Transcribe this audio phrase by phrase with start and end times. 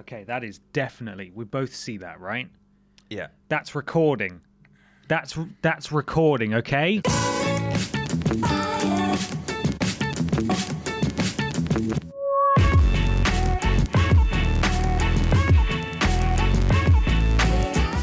[0.00, 1.30] Okay, that is definitely.
[1.34, 2.48] We both see that, right?
[3.10, 3.28] Yeah.
[3.48, 4.40] That's recording.
[5.08, 7.02] That's that's recording, okay?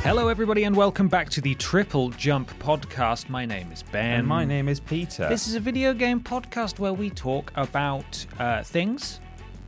[0.04, 3.28] Hello, everybody, and welcome back to the Triple Jump podcast.
[3.30, 4.20] My name is Ben.
[4.20, 5.28] And my name is Peter.
[5.30, 9.20] This is a video game podcast where we talk about uh, things.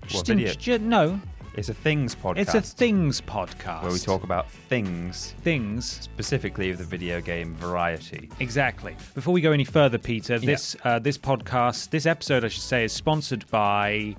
[0.02, 0.54] What, Just in- video?
[0.54, 1.20] ju- no,
[1.56, 2.38] It's a things podcast.
[2.38, 3.84] it's a things podcast.
[3.84, 8.30] where we talk about things, things specifically of the video game variety.
[8.40, 8.96] Exactly.
[9.14, 12.86] Before we go any further, Peter, this uh, this podcast, this episode, I should say,
[12.86, 14.16] is sponsored by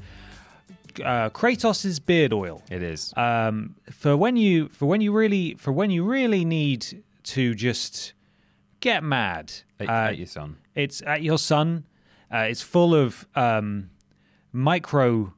[1.05, 2.63] uh, Kratos's beard oil.
[2.71, 3.15] It is.
[3.17, 8.13] Um, for when you for when you really for when you really need to just
[8.81, 9.53] get mad.
[9.79, 10.57] At- uh, at your son.
[10.75, 11.85] It's at your son.
[12.33, 13.91] Uh, it's full of um,
[14.53, 15.33] micro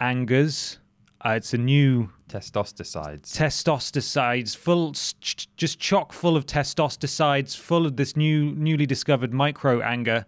[0.00, 0.78] angers.
[1.24, 3.36] Uh, it's a new Testostericides.
[3.36, 9.80] testostericides, full, ch- just chock full of testostericides, full of this new, newly discovered micro
[9.82, 10.26] anger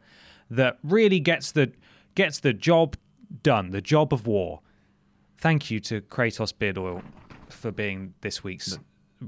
[0.50, 1.72] that really gets the
[2.14, 2.96] gets the job
[3.42, 4.60] done, the job of war.
[5.38, 7.02] Thank you to Kratos Beard Oil
[7.48, 8.78] for being this week's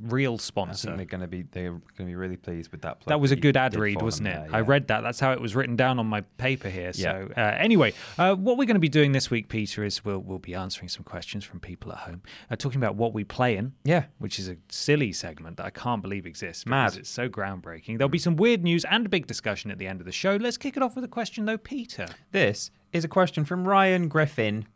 [0.02, 0.86] real I sponsor.
[0.88, 2.98] think they're going to be they're going to be really pleased with that.
[3.06, 4.34] That was a good ad read, wasn't it?
[4.34, 5.00] them there, I read that.
[5.02, 6.92] That's how it was written down on my paper here.
[6.92, 7.46] So, Yeah.
[7.54, 10.38] uh, anyway, uh, what we're going to be doing this week, Peter, is we'll we'll
[10.38, 13.72] be answering some questions from people at home, uh, talking about what we play in.
[13.84, 14.04] Yeah.
[14.18, 16.66] which is a silly segment that I can't believe exists.
[16.66, 16.96] Mad.
[16.96, 17.98] It's so groundbreaking.
[17.98, 20.36] There'll be some weird news and a big discussion at the end of the show.
[20.36, 22.06] Let's kick it off with a question, though, Peter.
[22.32, 24.66] This is a question from Ryan Griffin.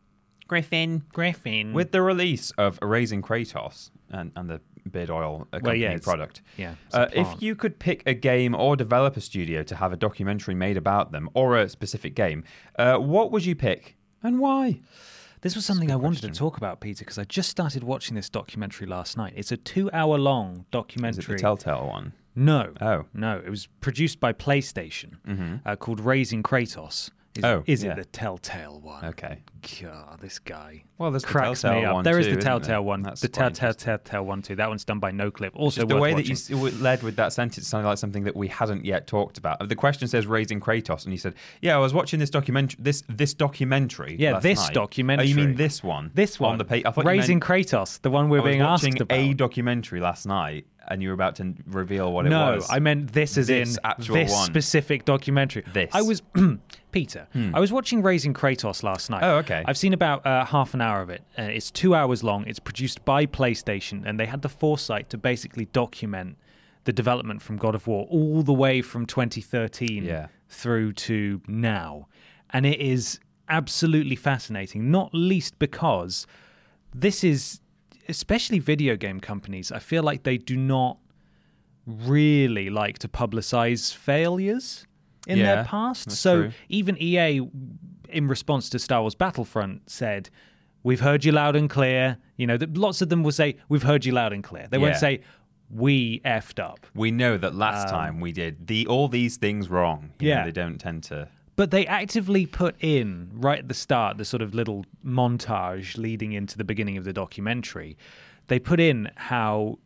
[0.49, 1.05] Griffin.
[1.13, 1.73] Griffin.
[1.73, 4.61] With the release of Raising Kratos and, and the
[4.91, 9.21] beard oil accompanying yeah, product, yeah, uh, if you could pick a game or developer
[9.21, 12.45] studio to have a documentary made about them or a specific game,
[12.79, 14.81] uh, what would you pick and why?
[15.43, 18.29] This was something I wanted to talk about, Peter, because I just started watching this
[18.29, 19.33] documentary last night.
[19.37, 21.35] It's a two-hour-long Is documentary.
[21.35, 22.13] it the Telltale one?
[22.37, 22.75] No.
[22.81, 23.07] Oh.
[23.15, 27.11] No, it was produced by PlayStation uh, called Raising Kratos.
[27.37, 27.93] Is, Oh, is yeah.
[27.93, 29.05] it the Telltale one?
[29.05, 29.39] Okay.
[29.83, 30.85] God, this guy.
[30.99, 31.95] Well, there's the cracks me Telltale up.
[31.95, 33.03] one There is too, the isn't Telltale one.
[33.03, 33.85] That's the quite Telltale interesting.
[33.99, 34.57] Telltale one too.
[34.57, 35.51] That one's done by Noclip.
[35.55, 36.35] Also, the way watching.
[36.35, 39.69] that you led with that sentence sounded like something that we hadn't yet talked about.
[39.69, 42.79] The question says raising Kratos, and you said, "Yeah, I was watching this documentary.
[42.83, 44.17] This this documentary.
[44.19, 45.27] Yeah, last this night." documentary.
[45.27, 46.11] Oh, you mean this one?
[46.15, 46.53] This one.
[46.53, 46.85] on the page?
[46.87, 49.19] I thought Raising meant- Kratos, the one we're I was being watching asked about.
[49.19, 52.69] a documentary last night, and you were about to reveal what it was.
[52.69, 52.75] no.
[52.75, 54.47] I meant this is in actual this one.
[54.47, 55.65] specific documentary.
[55.73, 55.91] This.
[55.93, 56.23] I was
[56.93, 57.29] Peter.
[57.33, 57.55] Hmm.
[57.55, 59.23] I was watching Raising Kratos last night.
[59.23, 59.50] Oh, okay.
[59.67, 61.23] I've seen about uh, half an hour of it.
[61.39, 62.45] Uh, it's two hours long.
[62.47, 66.37] It's produced by PlayStation, and they had the foresight to basically document
[66.85, 70.29] the development from God of War all the way from 2013 Yeah.
[70.49, 72.09] through to now,
[72.51, 74.91] and it is absolutely fascinating.
[74.91, 76.27] Not least because
[76.95, 77.61] this is
[78.09, 79.71] especially video game companies.
[79.71, 80.99] I feel like they do not
[81.87, 84.87] really like to publicize failures
[85.27, 86.11] in Yeah, their past.
[86.13, 86.53] So true.
[86.69, 87.41] even EA,
[88.13, 90.31] in response to Star Wars Battlefront, said,
[90.83, 93.83] "We've heard you loud and clear." You know, that lots of them will say, "We've
[93.83, 94.99] heard you loud and clear." They won't Yeah.
[94.99, 95.21] say,
[95.71, 100.11] "We effed up." we know that last time we did the all these things wrong.
[100.21, 100.45] You know, Um, Yeah.
[100.47, 101.29] they don't tend to.
[101.57, 106.33] But they actively put in right at the start the sort of little montage leading
[106.33, 107.97] into the beginning of the documentary.
[108.47, 109.79] They put in how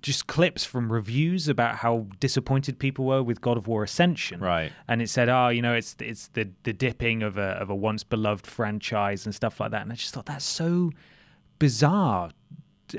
[0.00, 4.40] just clips from reviews about how disappointed people were with God of War Ascension.
[4.40, 4.72] Right.
[4.88, 7.74] And it said, "Oh, you know, it's it's the the dipping of a of a
[7.74, 10.92] once beloved franchise and stuff like that." And I just thought that's so
[11.58, 12.30] bizarre.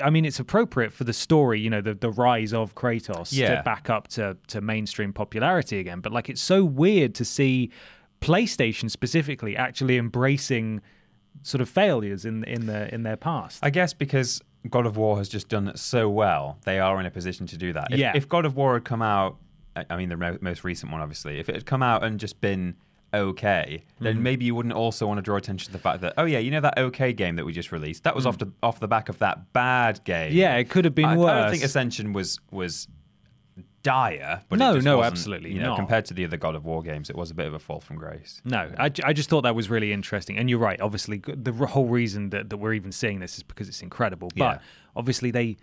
[0.04, 3.58] I mean, it's appropriate for the story, you know, the, the rise of Kratos Yeah.
[3.58, 6.00] to back up to, to mainstream popularity again.
[6.00, 7.70] But like, it's so weird to see
[8.20, 10.82] PlayStation specifically actually embracing
[11.44, 13.60] sort of failures in in the in their past.
[13.62, 17.12] I guess because God of War has just done so well, they are in a
[17.12, 17.88] position to do that.
[17.92, 18.14] If, Yeah.
[18.16, 19.38] if God of War had come out,
[19.90, 22.40] I mean the mo- most recent one, obviously, if it had come out and just
[22.42, 22.76] been
[23.14, 24.24] okay, then Mm-hmm.
[24.24, 26.50] maybe you wouldn't also want to draw attention to the fact that oh yeah, you
[26.52, 29.10] know that okay game that we just released, that was off the off the back
[29.10, 30.32] of that bad game.
[30.32, 30.36] Mm.
[30.36, 32.88] Yeah, it could have been I, I don't think Ascension was was
[33.84, 35.76] dire, but No, no, absolutely You know, not.
[35.76, 37.80] compared to the other God of War games, it was a bit of a fall
[37.82, 38.42] from grace.
[38.46, 40.38] No, I, I just thought that was really interesting.
[40.38, 40.80] And you're right.
[40.82, 44.30] Obviously, the whole reason that, that we're even seeing this is because it's incredible.
[44.36, 44.60] But Yeah.
[44.96, 45.58] obviously, they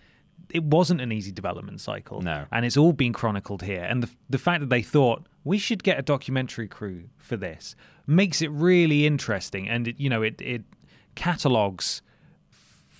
[0.52, 2.22] it wasn't an easy development cycle.
[2.22, 2.46] No.
[2.50, 3.82] and it's all been chronicled here.
[3.84, 7.74] And the the fact that they thought we should get a documentary crew for this
[8.06, 9.68] makes it really interesting.
[9.68, 10.62] And it, you know, it it
[11.14, 12.02] catalogs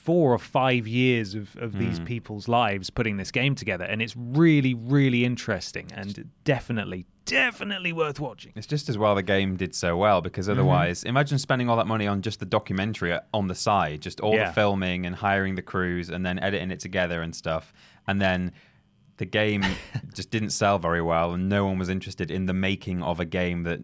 [0.05, 2.05] four or five years of, of these Hmm.
[2.05, 8.19] people's lives putting this game together and it's really really interesting and definitely definitely worth
[8.19, 10.59] watching It's just as well the game did so well because Mm-hmm.
[10.59, 14.35] otherwise, imagine spending all that money on just the documentary on the side, just all
[14.35, 14.47] Yeah.
[14.49, 17.73] the filming and hiring the crews and then editing it together and stuff.
[18.09, 18.53] And then
[19.19, 19.63] the game
[20.15, 23.25] just didn't sell very well and no one was interested in the making of a
[23.27, 23.81] game that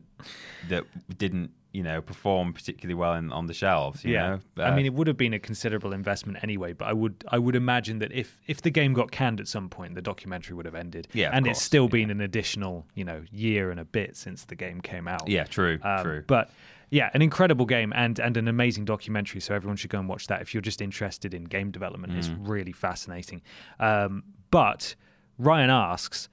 [0.70, 0.84] that
[1.18, 4.26] didn't, you know, perform particularly well in, on the shelves, you yeah,
[4.56, 4.64] know?
[4.64, 6.72] I Uh, mean, it would have been a considerable investment anyway.
[6.72, 9.68] But I would, I would imagine that if if the game got canned at some
[9.68, 11.04] point, the documentary would have ended.
[11.12, 11.98] Yeah, and it's still yeah.
[11.98, 15.28] been an additional, you know, year and a bit since the game came out.
[15.28, 16.22] yeah, true, Um, true.
[16.26, 16.46] But
[16.90, 19.40] yeah, an incredible game and and an amazing documentary.
[19.40, 22.12] So everyone should go and watch that if you're just interested in game development.
[22.18, 22.48] It's Mm.
[22.54, 23.42] really fascinating.
[23.80, 24.94] Um, but
[25.38, 26.28] Ryan asks,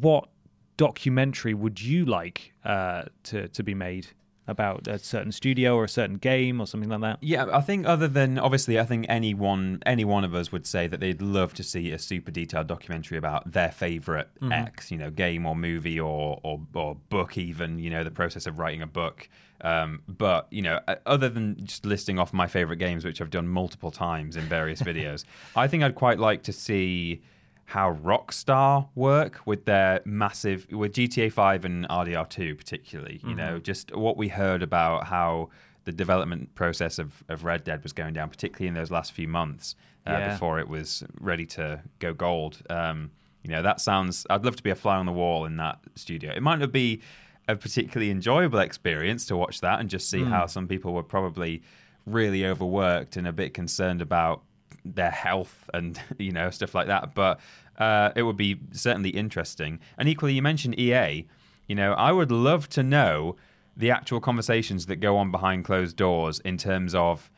[0.00, 0.28] what
[0.76, 4.06] documentary would you like uh, to to be made
[4.46, 7.18] about a certain studio or a certain game or something like that?
[7.22, 10.86] Yeah, I think other than obviously, I think anyone any one of us would say
[10.86, 14.52] that they'd love to see a super detailed documentary about their favorite Mm-hmm.
[14.52, 18.46] X, you know, game or movie or, or or book, even you know, the process
[18.46, 19.28] of writing a book.
[19.60, 23.30] Um, but you know, uh, other than just listing off my favorite games, which I've
[23.30, 25.24] done multiple times in various videos,
[25.56, 27.22] I think I'd quite like to see
[27.66, 33.62] how Rockstar work with their massive with GTA 5 and RDR2 particularly you know Mm-hmm.
[33.62, 35.50] just what we heard about how
[35.84, 39.28] the development process of, of Red Dead was going down particularly in those last few
[39.28, 39.76] months
[40.06, 40.32] uh, Yeah.
[40.32, 43.10] before it was ready to go gold um,
[43.42, 45.78] you know that sounds I'd love to be a fly on the wall in that
[45.94, 47.00] studio it might not be
[47.48, 51.62] a particularly enjoyable experience to watch that and just see how some people were probably
[52.06, 54.42] really overworked and a bit concerned about
[54.84, 57.14] their health and you know stuff like that.
[57.14, 57.40] But
[57.78, 59.80] uh, it would be certainly interesting.
[59.98, 61.26] And equally, you mentioned EA.
[61.66, 63.36] You know, I would love to know
[63.76, 67.30] the actual conversations that go on behind closed doors in terms of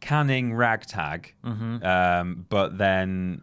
[0.00, 1.34] canning ragtag,
[1.82, 3.42] um, but then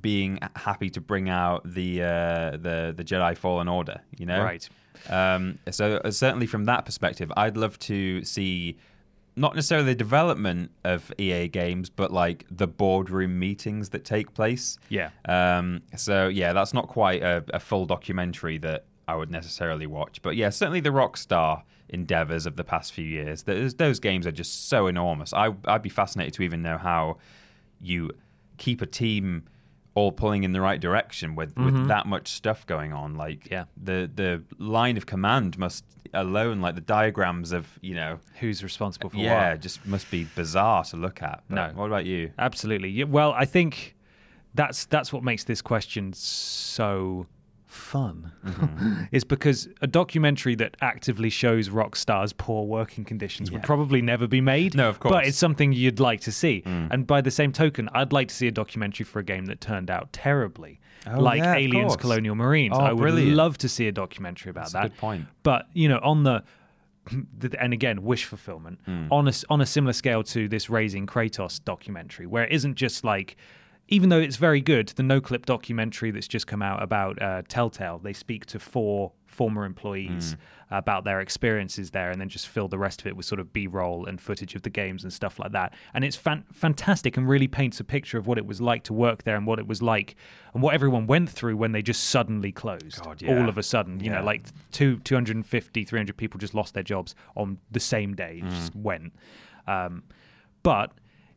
[0.00, 4.00] being happy to bring out the uh, the the Jedi Fallen Order.
[4.16, 4.68] You know, Right.
[5.10, 8.78] um, so uh, certainly from that perspective, I'd love to see
[9.34, 14.78] not necessarily the development of EA games, but like the boardroom meetings that take place.
[14.88, 15.10] Yeah.
[15.24, 20.22] Um, so yeah, that's not quite a, a full documentary that I would necessarily watch,
[20.22, 23.42] but yeah, certainly the Rockstar endeavors of the past few years.
[23.42, 25.32] Those, those games are just so enormous.
[25.32, 27.18] I, I'd be fascinated to even know how
[27.80, 28.10] you
[28.58, 29.44] keep a team
[29.94, 33.14] all pulling in the right direction with, with that much stuff going on.
[33.14, 33.52] Like Mm-hmm.
[33.54, 33.64] Yeah.
[33.76, 35.84] the the line of command must
[36.14, 39.22] alone, like the diagrams of you know, Who's responsible for what?
[39.24, 39.60] yeah, what?
[39.60, 41.42] just must be bizarre to look at.
[41.48, 41.72] But No.
[41.80, 42.30] what about you?
[42.38, 42.88] Absolutely.
[42.90, 43.94] Yeah, Well, I think
[44.54, 47.26] that's that's what makes this question so
[47.72, 49.04] fun Mm-hmm.
[49.12, 54.40] is because a documentary that actively shows Rockstar's poor working conditions would probably never be
[54.40, 54.74] made.
[54.74, 55.12] No, of course.
[55.12, 56.62] But it's something you'd like to see.
[56.66, 59.60] And by the same token, I'd like to see a documentary for a game that
[59.60, 60.80] turned out terribly.
[61.06, 61.96] Oh, like yeah, Aliens.
[61.96, 62.74] Colonial Marines.
[62.76, 63.36] Oh, I would brilliant.
[63.36, 64.82] love to see a documentary about That's that.
[64.82, 65.26] good point.
[65.42, 66.42] But, you know, on the
[67.58, 69.06] and again, wish fulfillment Hmm.
[69.10, 73.02] on a on a similar scale to this Raising Kratos documentary, where it isn't just
[73.02, 73.36] like,
[73.92, 77.98] even though it's very good, the Noclip documentary that's just come out about uh, Telltale,
[77.98, 80.32] they speak to four former employees
[80.68, 80.74] Hmm.
[80.76, 83.52] about their experiences there, and then just fill the rest of it with sort of
[83.52, 85.72] B roll and footage of the games and stuff like that.
[85.94, 88.92] And it's fan- fantastic and really paints a picture of what it was like to
[88.92, 90.16] work there and what it was like
[90.54, 93.38] and what everyone went through when they just suddenly closed God, yeah.
[93.38, 94.00] all of a sudden.
[94.00, 94.18] You Yeah.
[94.20, 98.50] know, like two 250 300 people just lost their jobs on the same day it
[98.50, 99.12] just went
[99.66, 100.02] um,
[100.62, 100.92] but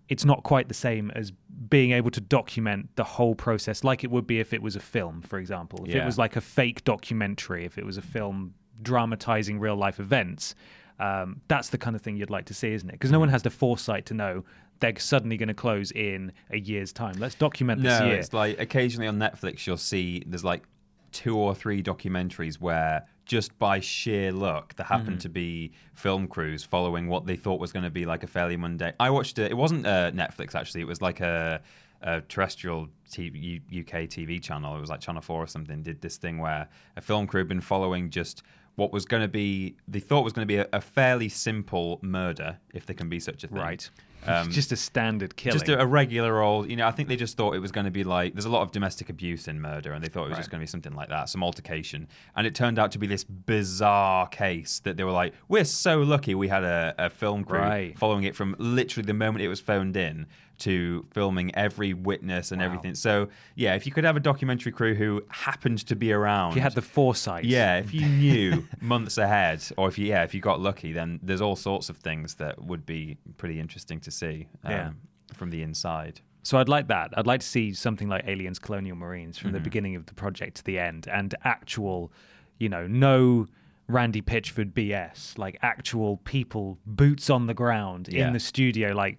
[0.09, 1.31] it's not quite the same as
[1.69, 4.79] being able to document the whole process like it would be if it was a
[4.79, 5.83] film for example.
[5.87, 9.99] If it was like a fake documentary if it was a film dramatizing real life
[9.99, 10.53] events
[10.99, 12.93] um, that's the kind of thing you'd like to see isn't it?
[12.93, 14.45] Because no one has the foresight to know
[14.79, 17.15] they're suddenly going to close in a year's time.
[17.17, 18.15] Let's document this No, year.
[18.19, 20.63] it's like occasionally on Netflix you'll see there's like
[21.11, 24.75] two or three documentaries where just by sheer luck.
[24.75, 25.17] There happened Mm-hmm.
[25.19, 28.57] to be film crews following what they thought was going to be like a fairly
[28.57, 28.93] mundane.
[28.99, 29.51] I watched it.
[29.51, 30.81] It wasn't uh, Netflix actually.
[30.81, 31.61] It was like a,
[32.01, 34.75] a terrestrial TV, UK TV channel.
[34.77, 35.81] It was like Channel Four or something.
[35.83, 38.43] Did this thing where a film crew had been following just
[38.75, 39.75] what was going to be.
[39.87, 43.19] They thought was going to be a, a fairly simple murder, if there can be
[43.19, 43.57] such a thing.
[43.57, 43.89] Right.
[44.27, 45.57] Um, just a standard killing.
[45.59, 47.85] just a, a regular old, you know, I think they just thought it was going
[47.85, 50.29] to be like, there's a lot of domestic abuse in murder, and they thought it
[50.29, 52.07] was just going to be something like that, some altercation.
[52.35, 55.99] And it turned out to be this bizarre case that they were like, we're so
[56.01, 57.97] lucky we had a, a film crew Right.
[57.97, 60.27] following it from literally the moment it was phoned in
[60.57, 62.95] to filming every witness and everything.
[62.95, 66.51] So, yeah, if you could have a documentary crew who happened to be around.
[66.51, 67.43] if you had the foresight.
[67.43, 71.19] Yeah, if you knew months ahead, or if you yeah, if you got lucky, then
[71.21, 74.91] there's all sorts of things that would be pretty interesting to see um, Yeah.
[75.33, 76.21] from the inside.
[76.43, 77.11] So I'd like that.
[77.17, 79.63] I'd like to see something like Aliens Colonial Marines from the Mm-hmm.
[79.63, 82.11] beginning of the project to the end and actual,
[82.59, 83.47] you know, no
[83.87, 88.27] Randy Pitchford BS, like actual people, boots on the ground Yeah.
[88.27, 89.17] in the studio, like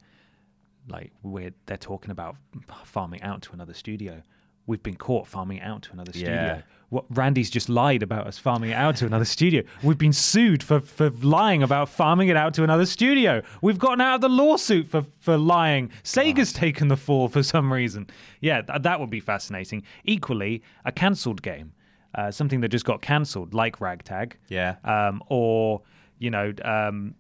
[0.89, 2.37] like we're they're talking about
[2.85, 4.23] farming out to another studio.
[4.67, 6.35] We've been caught farming it out to another studio.
[6.35, 6.63] Yeah.
[6.89, 9.63] What Randy's just lied about us farming it out to another studio.
[9.83, 13.43] We've been sued for, for lying about farming it out to another studio.
[13.61, 15.91] We've gotten out of the lawsuit for, for lying.
[16.05, 18.09] Sega's taken the fall for some reason.
[18.41, 19.83] Yeah, th- that would be fascinating.
[20.05, 21.73] Equally, a cancelled game,
[22.15, 24.37] uh, something that just got cancelled, like Ragtag.
[24.49, 24.77] Yeah.
[24.85, 25.83] Um, or,
[26.19, 27.15] you know, um,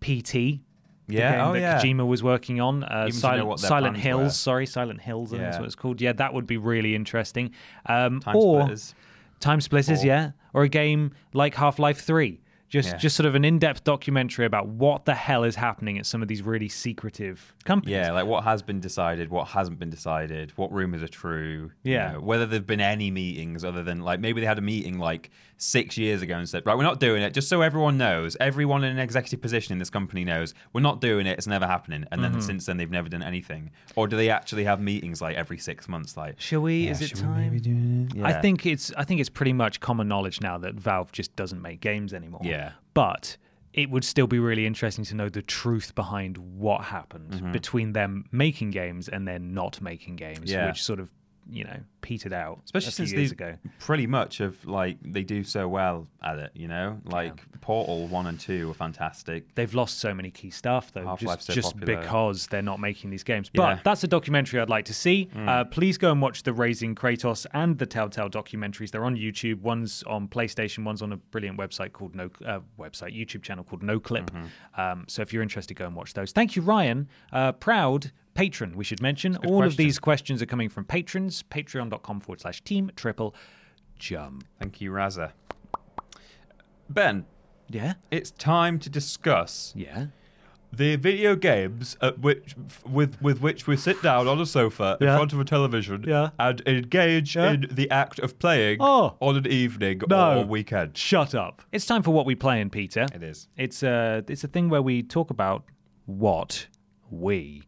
[0.00, 0.60] PT.
[1.06, 1.80] Yeah, oh, that yeah.
[1.82, 2.82] Kojima was working on.
[2.84, 4.30] Uh, know Silent, what their Silent plans Hills, were.
[4.30, 6.00] sorry, Silent Hills, think that's what it's called.
[6.00, 7.50] Yeah, that would be really interesting.
[7.86, 8.94] Um, Time or Splitters.
[9.40, 12.40] Time Splitters, Or- yeah, or a game like Half Life Three.
[12.74, 12.96] Just, Yeah.
[12.96, 16.26] just sort of an in-depth documentary about what the hell is happening at some of
[16.28, 17.92] these really secretive companies.
[17.94, 21.70] Yeah, like what has been decided, what hasn't been decided, what rumors are true.
[21.84, 22.12] you Yeah.
[22.14, 25.30] know, whether there've been any meetings other than like maybe they had a meeting like
[25.56, 28.82] six years ago and said, right, we're not doing it, just so everyone knows, everyone
[28.82, 32.04] in an executive position in this company knows, we're not doing it, it's never happening.
[32.10, 32.40] And then Mm-hmm.
[32.40, 33.70] since then, they've never done anything.
[33.94, 36.16] Or do they actually have meetings like every six months?
[36.16, 36.86] Like, Shall we?
[36.86, 37.54] yeah, is it time?
[37.54, 38.24] it?
[38.24, 41.62] I think it's I think it's pretty much common knowledge now that Valve just doesn't
[41.62, 42.40] make games anymore.
[42.42, 42.63] Yeah.
[42.94, 43.36] But
[43.72, 47.52] it would still be really interesting to know the truth behind what happened Mm-hmm.
[47.52, 50.68] between them making games and then not making games, Yeah.
[50.68, 51.10] which sort of
[51.50, 53.56] you know petered out especially since years ago.
[53.78, 58.26] pretty much of like they do so well at it you know like portal 1
[58.26, 61.80] and 2 were fantastic They've lost so many key stuff though, Half-Life's just, so just
[61.80, 63.50] because they're not making these games.
[63.52, 63.60] Yeah.
[63.60, 63.76] Mm.
[63.76, 65.28] But that's a documentary I'd like to see.
[65.36, 68.90] Uh, please go and watch the Raising Kratos and the Telltale documentaries.
[68.90, 69.60] They're on YouTube.
[69.60, 70.84] One's on PlayStation.
[70.84, 74.30] One's on a brilliant website called No uh, website YouTube channel called Noclip.
[74.30, 74.80] Mm-hmm.
[74.80, 76.32] Um, so if you're interested, go and watch those.
[76.32, 77.08] Thank you, Ryan.
[77.32, 78.76] Uh, proud patron.
[78.76, 81.42] We should mention all of these questions are coming from patrons.
[81.98, 83.34] Patreon.com forward slash Team Triple
[83.98, 84.44] Jump.
[84.58, 85.32] thank you raza
[86.88, 87.24] ben
[87.70, 87.94] Yeah.
[88.10, 90.06] it's time to discuss Yeah.
[90.72, 95.06] the video games at which with with which we sit down on a sofa in
[95.06, 96.30] front of a television Yeah.
[96.38, 97.52] and engage Yeah.
[97.52, 99.16] in the act of playing Oh.
[99.20, 100.40] on an evening No.
[100.40, 101.62] or weekend Shut up.
[101.72, 103.06] It's time for what we play in Peter.
[103.14, 105.64] it is It's a it's a thing where we talk about
[106.06, 106.66] what
[107.10, 107.62] we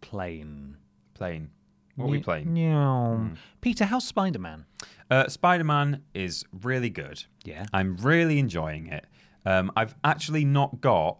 [0.00, 0.76] playing.
[1.14, 1.50] playing
[1.98, 3.28] what are we playing Yeah.
[3.60, 4.64] Peter, how's Spider Man?
[5.10, 7.24] Uh, Spider Man is really good.
[7.44, 7.66] Yeah.
[7.72, 9.06] I'm really enjoying it.
[9.44, 11.18] Um, I've actually not got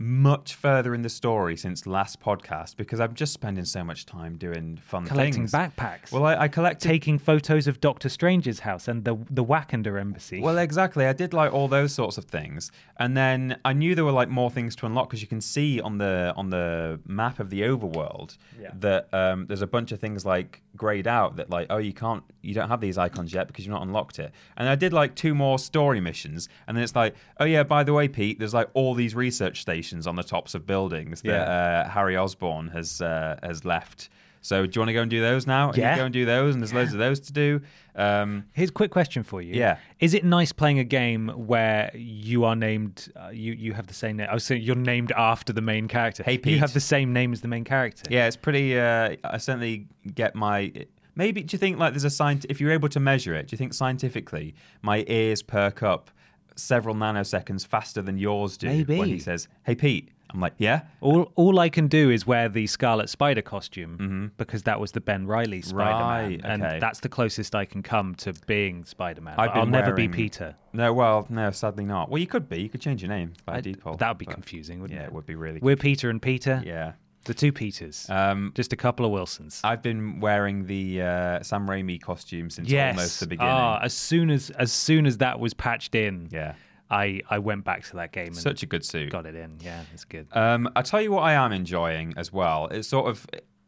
[0.00, 4.36] much further in the story since last podcast because I'm just spending so much time
[4.36, 5.52] doing fun Collecting things.
[5.52, 6.12] backpacks.
[6.12, 6.86] Well, I, I collected.
[6.86, 10.40] taking photos of Doctor Strange's house and the the Wakanda embassy.
[10.40, 11.04] Well, exactly.
[11.06, 14.28] I did like all those sorts of things, and then I knew there were like
[14.28, 17.62] more things to unlock because you can see on the on the map of the
[17.62, 18.70] overworld Yeah.
[18.78, 22.22] that um, there's a bunch of things like grayed out that like oh you can't
[22.40, 24.30] you don't have these icons yet because you've not unlocked it.
[24.56, 27.82] And I did like two more story missions, and then it's like oh yeah by
[27.82, 31.48] the way Pete, there's like all these research stations on the tops of buildings that
[31.48, 34.08] uh, Harry Osborn has uh, has left.
[34.40, 35.72] So do you want to go and do those now?
[35.74, 35.96] Yeah.
[35.96, 37.60] go and do those, and there's loads of those to do.
[37.96, 39.54] Um, Here's a quick question for you.
[39.54, 39.78] Yeah.
[39.98, 43.94] Is it nice playing a game where you are named, uh, you you have the
[43.94, 44.28] same name?
[44.30, 46.22] I was saying you're named after the main character.
[46.22, 46.54] Hey, Pete.
[46.54, 48.04] You have the same name as the main character.
[48.10, 48.78] Yeah, it's pretty.
[48.78, 50.72] Uh, I certainly get my.
[51.16, 52.46] Maybe do you think like there's a science?
[52.48, 56.10] If you're able to measure it, do you think scientifically my ears perk up
[56.58, 58.98] several nanoseconds faster than yours do Maybe.
[58.98, 60.10] when he says, "Hey Pete"?
[60.30, 64.64] I'm like, "Yeah." All all I can do is wear the Scarlet Spider costume because
[64.64, 66.46] that was the Ben Reilly Spider Man, Mm-hmm.
[66.46, 69.34] Right, and that's the closest I can come to being Spider Man.
[69.38, 70.54] I've I'll been never be Peter.
[70.74, 72.10] No, well, no, sadly not.
[72.10, 72.60] Well, you could be.
[72.60, 73.98] You could change your name by default.
[74.00, 75.08] that would be confusing, wouldn't Yeah, it?
[75.08, 75.60] it would be really.
[75.60, 76.62] We're Peter and Peter.
[76.66, 76.92] Yeah.
[77.28, 78.08] The two Peters.
[78.08, 79.60] Um, Just a couple of Wilsons.
[79.62, 82.96] I've been wearing the uh, Sam Raimi costume since yes.
[82.96, 83.52] almost the beginning.
[83.52, 86.54] Ah, as soon as as soon as that was patched in, yeah,
[86.90, 89.10] I I went back to that game and such a good suit.
[89.10, 89.58] got it in.
[89.60, 90.26] Yeah, it's good.
[90.32, 92.68] Um, I tell you what, I am enjoying as well.
[92.70, 93.26] It's sort of,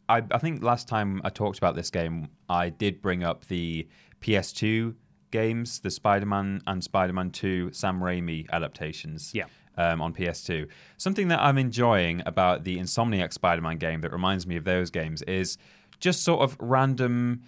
[0.09, 3.87] I, I think last time I talked about this game, I did bring up the
[4.23, 4.95] PS2
[5.31, 9.33] games, the Spider-Man and Spider-Man 2 Sam Raimi adaptations.
[9.35, 9.45] Yeah.
[9.77, 10.67] Um, on PS2.
[10.99, 15.23] Something that I'm enjoying about the Insomniac Spider-Man game that reminds me of those games
[15.23, 15.57] is
[16.01, 17.43] just sort of random,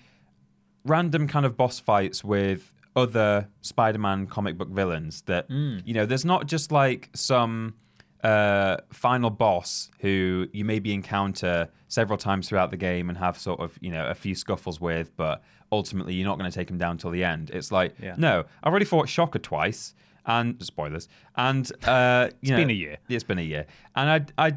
[0.85, 5.23] random kind of boss fights with other Spider-Man comic book villains.
[5.23, 7.75] That you know, there's not just like some
[8.23, 13.61] uh, final boss who you maybe encounter several times throughout the game and have sort
[13.61, 16.79] of you know a few scuffles with, but ultimately you're not going to take him
[16.79, 17.51] down till the end.
[17.51, 18.15] It's like Yeah.
[18.17, 19.95] no, I've already fought Shocker twice,
[20.27, 22.97] and spoilers, and uh, you know, been a year.
[23.09, 24.57] It's been a year, and I I.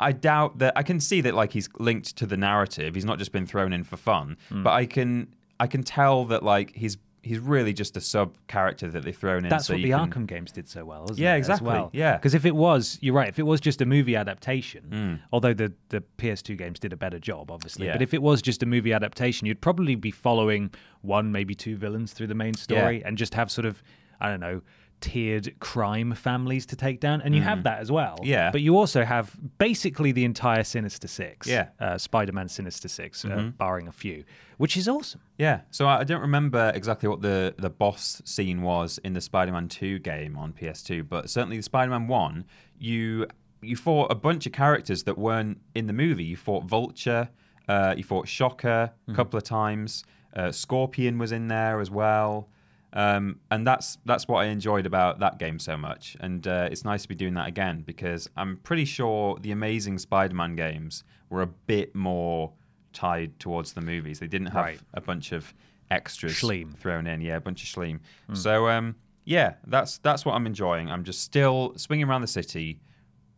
[0.00, 2.96] I doubt that I can see that like he's linked to the narrative.
[2.96, 4.64] He's not just been thrown in for fun, Hmm.
[4.64, 5.28] but I can
[5.60, 9.44] I can tell that like he's he's really just a sub character that they've thrown
[9.44, 9.48] in.
[9.50, 11.38] That's so what the can- Arkham games did so well, isn't Yeah, it?
[11.38, 11.90] exactly, well.
[11.92, 12.16] yeah.
[12.16, 13.28] Because if it was, you're right.
[13.28, 15.20] If it was just a movie adaptation, Mm.
[15.32, 17.86] although the the PS2 games did a better job, obviously.
[17.86, 17.92] Yeah.
[17.92, 20.70] But if it was just a movie adaptation, you'd probably be following
[21.02, 23.80] one, maybe two villains through the main story, and just have sort of,
[24.20, 24.60] I don't know.
[25.04, 28.16] Tiered crime families to take down, and you have that as well.
[28.22, 28.26] Mm.
[28.26, 28.50] Yeah.
[28.50, 31.46] but you also have basically the entire Sinister Six.
[31.46, 31.64] Yeah.
[31.64, 31.84] Mm-hmm.
[31.84, 34.24] uh, Spider-Man Sinister 6 uh, barring a few,
[34.56, 35.20] which is awesome.
[35.38, 39.20] Yeah, so I I don't remember exactly what the, the boss scene was in the
[39.20, 42.44] Spider-Man 2 game on PS2, but certainly the Spider-Man 1,
[42.78, 43.26] you
[43.62, 46.24] you fought a bunch of characters that weren't in the movie.
[46.24, 47.28] You fought Vulture,
[47.68, 50.04] uh, you fought Shocker a couple of times,
[50.36, 52.48] uh, Scorpion was in there as well.
[52.94, 56.84] Um, and that's that's what I enjoyed about that game so much, and uh, it's
[56.84, 61.42] nice to be doing that again because I'm pretty sure the Amazing Spider-Man games were
[61.42, 62.52] a bit more
[62.92, 64.20] tied towards the movies.
[64.20, 64.80] They didn't have Right.
[64.92, 65.52] a bunch of
[65.90, 66.76] extras Schleem.
[66.78, 67.20] thrown in.
[67.20, 67.98] Yeah, a bunch of schleem.
[68.32, 70.88] So um, yeah, that's that's what I'm enjoying.
[70.88, 72.78] I'm just still swinging around the city,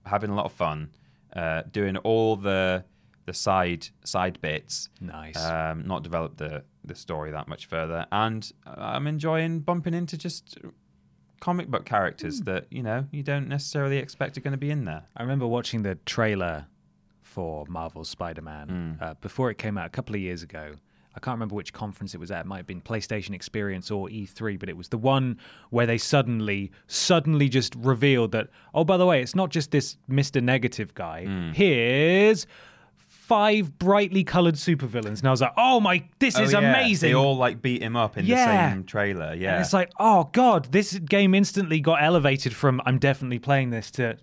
[0.05, 0.91] having a lot of fun,
[1.35, 2.85] uh, doing all the
[3.25, 4.91] the side side bits.
[5.01, 5.43] Nice.
[5.43, 10.59] Um, not develop the the story that much further, and I'm enjoying bumping into just
[11.41, 12.45] comic book characters hmm.
[12.45, 15.05] that you know you don't necessarily expect are going to be in there.
[15.17, 16.67] I remember watching the trailer
[17.23, 19.05] for Marvel's Spider-Man hmm.
[19.05, 20.75] uh, before it came out a couple of years ago.
[21.15, 22.41] I can't remember which conference it was at.
[22.41, 25.39] It might have been PlayStation Experience or E3, but it was the one
[25.71, 29.97] where they suddenly, suddenly just revealed that, oh, by the way, it's not just this
[30.11, 30.43] Mr.
[30.43, 31.25] Negative guy.
[31.25, 31.53] Hmm.
[31.53, 32.47] Here's
[33.27, 35.19] five brightly colored supervillains.
[35.19, 36.71] And I was like, oh my, this is Oh, yeah.
[36.71, 37.11] amazing.
[37.11, 38.69] They all like beat him up in Yeah.
[38.69, 39.35] the same trailer.
[39.35, 43.71] Yeah, And it's like, oh god, this game instantly got elevated from I'm definitely playing
[43.71, 44.17] this to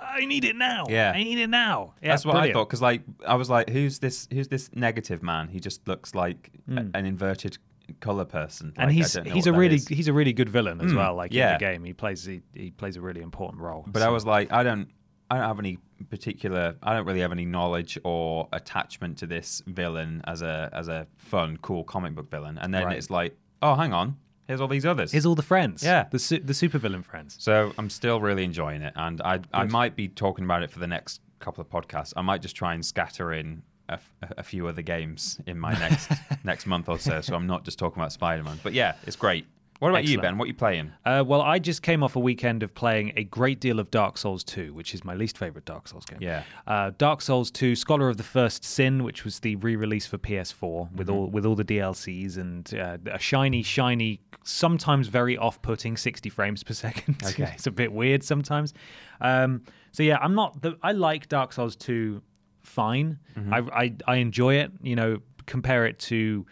[0.00, 0.84] I need it now.
[0.90, 1.12] Yeah.
[1.14, 1.94] I need it now.
[2.02, 2.56] Yeah, That's what brilliant.
[2.56, 4.28] I thought because like I was like, who's this?
[4.32, 5.48] Who's this negative man?
[5.48, 7.56] He just looks like a- an inverted
[8.00, 8.72] color person.
[8.74, 8.80] Hmm.
[8.82, 9.88] And he's he's a really is.
[9.88, 11.14] he's a really good villain as well.
[11.14, 11.52] Like in yeah.
[11.54, 13.84] the game, he plays he, he plays a really important role.
[13.86, 14.88] But I was like, I don't,
[15.30, 19.62] I don't have any particular, I don't really have any knowledge or attachment to this
[19.66, 22.58] villain as a as a fun, cool comic book villain.
[22.58, 22.96] And then Right.
[22.96, 24.16] it's like, oh, hang on,
[24.48, 25.12] here's all these others.
[25.12, 25.82] here's all the friends.
[25.82, 26.06] Yeah.
[26.10, 27.36] the su- the supervillain friends.
[27.40, 30.78] so I'm still really enjoying it, and I I might be talking about it for
[30.78, 32.12] the next couple of podcasts.
[32.16, 33.62] I might just try and scatter in.
[33.88, 36.08] A, f- a few other games in my next
[36.44, 38.60] next month or so, so I'm not just talking about Spider-Man.
[38.62, 39.44] But yeah, it's great.
[39.82, 40.38] What about you, Ben?
[40.38, 40.92] What are you playing?
[41.04, 44.16] Uh, well, I just came off a weekend of playing a great deal of Dark
[44.16, 46.18] Souls 2, which is my least favorite Dark Souls game.
[46.20, 46.44] Yeah.
[46.68, 50.92] Uh, Dark Souls 2, Scholar of the First Sin, which was the re-release for PS4
[50.92, 51.16] with Mm-hmm.
[51.16, 56.62] all with all the DLCs and uh, a shiny, shiny, sometimes very off-putting 60 frames
[56.62, 57.20] per second.
[57.24, 57.50] Okay.
[57.52, 58.74] it's a bit weird sometimes.
[59.20, 60.62] Um, so yeah, I'm not.
[60.62, 62.22] The, I like Dark Souls 2
[62.62, 63.18] fine.
[63.36, 63.52] Mm-hmm.
[63.52, 64.70] I, I I enjoy it.
[64.80, 66.46] You know, compare it to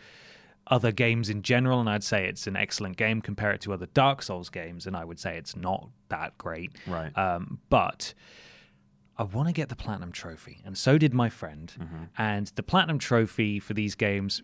[0.71, 3.21] other games in general, and I'd say it's an excellent game.
[3.21, 6.73] Compare it to other Dark Souls games, and I would say it's not that great.
[6.87, 7.17] Right.
[7.19, 8.15] Um, but
[9.19, 11.73] I want to get the platinum trophy, and so did my friend.
[11.79, 12.05] Mm-hmm.
[12.17, 14.43] And the platinum trophy for these games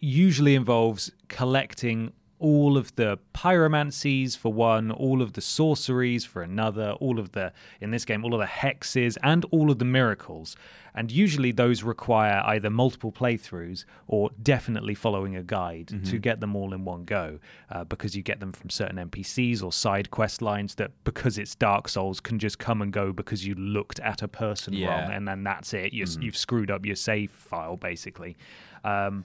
[0.00, 2.12] usually involves collecting
[2.44, 7.52] all of the pyromancies for one, all of the sorceries for another, all of the
[7.80, 10.54] in this game, all of the hexes and all of the miracles.
[10.94, 16.54] And usually those require either multiple playthroughs or definitely following a guide to get them
[16.54, 17.38] all in one go,
[17.70, 21.54] uh, because you get them from certain NPCs or side quest lines that, because it's
[21.56, 24.86] Dark Souls, can just come and go because you looked at a person Yeah.
[24.88, 25.92] wrong, and then that's it.
[25.92, 28.36] you You've screwed up your save file basically.
[28.84, 29.24] Um,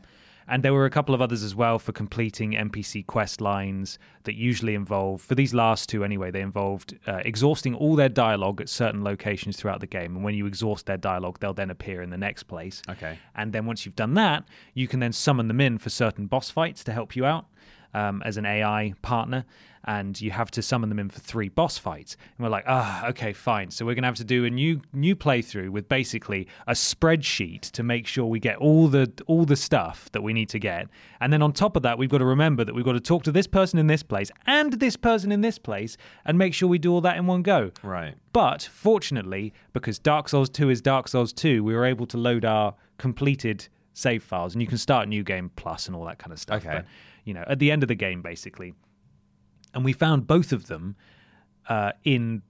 [0.49, 4.33] And there were a couple of others as well for completing NPC quest lines that
[4.33, 8.67] usually involve, for these last two anyway, they involved uh, exhausting all their dialogue at
[8.67, 10.15] certain locations throughout the game.
[10.15, 12.81] And when you exhaust their dialogue, they'll then appear in the next place.
[12.89, 13.19] Okay.
[13.35, 16.49] And then once you've done that, you can then summon them in for certain boss
[16.49, 17.45] fights to help you out
[17.93, 19.45] um, as an AI partner.
[19.85, 22.17] And you have to summon them in for three boss fights.
[22.37, 23.71] And we're like, ah, okay, fine.
[23.71, 27.83] So we're gonna have to do a new new playthrough with basically a spreadsheet to
[27.83, 30.87] make sure we get all the all the stuff that we need to get.
[31.21, 33.23] And then on top of that, we've got to remember that we've got to talk
[33.23, 36.67] to this person in this place and this person in this place and make sure
[36.67, 37.71] we do all that in one go.
[37.83, 38.15] Right.
[38.33, 42.45] But fortunately, because Dark Souls 2 is Dark Souls 2, we were able to load
[42.45, 46.31] our completed save files, and you can start New Game Plus and all that kind
[46.31, 46.65] of stuff.
[46.65, 46.77] Okay.
[46.77, 46.85] But,
[47.25, 48.73] you know, at the end of the game, basically.
[49.73, 50.95] And we found both of them
[51.67, 52.41] uh, in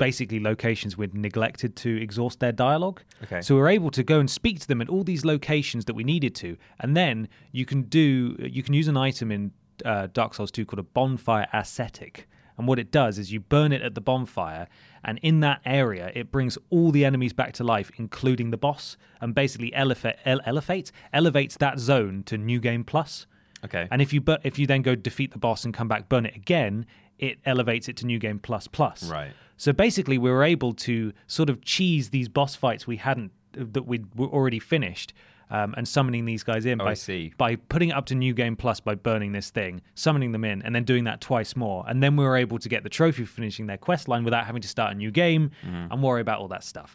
[0.00, 3.02] basically locations we'd neglected to exhaust their dialogue.
[3.24, 3.42] Okay.
[3.42, 5.94] So we were able to go and speak to them at all these locations that
[5.94, 9.52] we needed to, and then you can do you can use an item in
[9.84, 12.26] uh, Dark Souls 2 called a bonfire ascetic.
[12.56, 14.68] And what it does is you burn it at the bonfire,
[15.02, 18.98] and in that area, it brings all the enemies back to life, including the boss,
[19.20, 23.26] and basically elevate, ele- elevates elevates that zone to New Game Plus.
[23.64, 23.86] Okay.
[23.90, 26.26] And if you bu- if you then go defeat the boss and come back burn
[26.26, 26.86] it again,
[27.18, 29.02] it elevates it to New Game Plus Plus.
[29.04, 29.32] Right.
[29.56, 33.82] So basically, we were able to sort of cheese these boss fights we hadn't that
[33.86, 35.12] we were already finished.
[35.52, 37.32] Um, and summoning these guys in Oh, by I see.
[37.36, 40.62] by putting it up to New Game Plus by burning this thing, summoning them in,
[40.62, 41.84] and then doing that twice more.
[41.88, 44.46] And then we were able to get the trophy for finishing their quest line without
[44.46, 45.92] having to start a new game Mm-hmm.
[45.92, 46.94] and worry about all that stuff.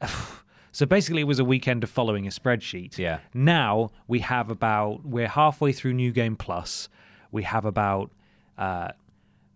[0.74, 2.98] so basically, it was a weekend of following a spreadsheet.
[2.98, 3.20] Yeah.
[3.32, 6.88] Now we have about we're halfway through New Game Plus.
[7.30, 8.10] We have about
[8.58, 8.88] uh,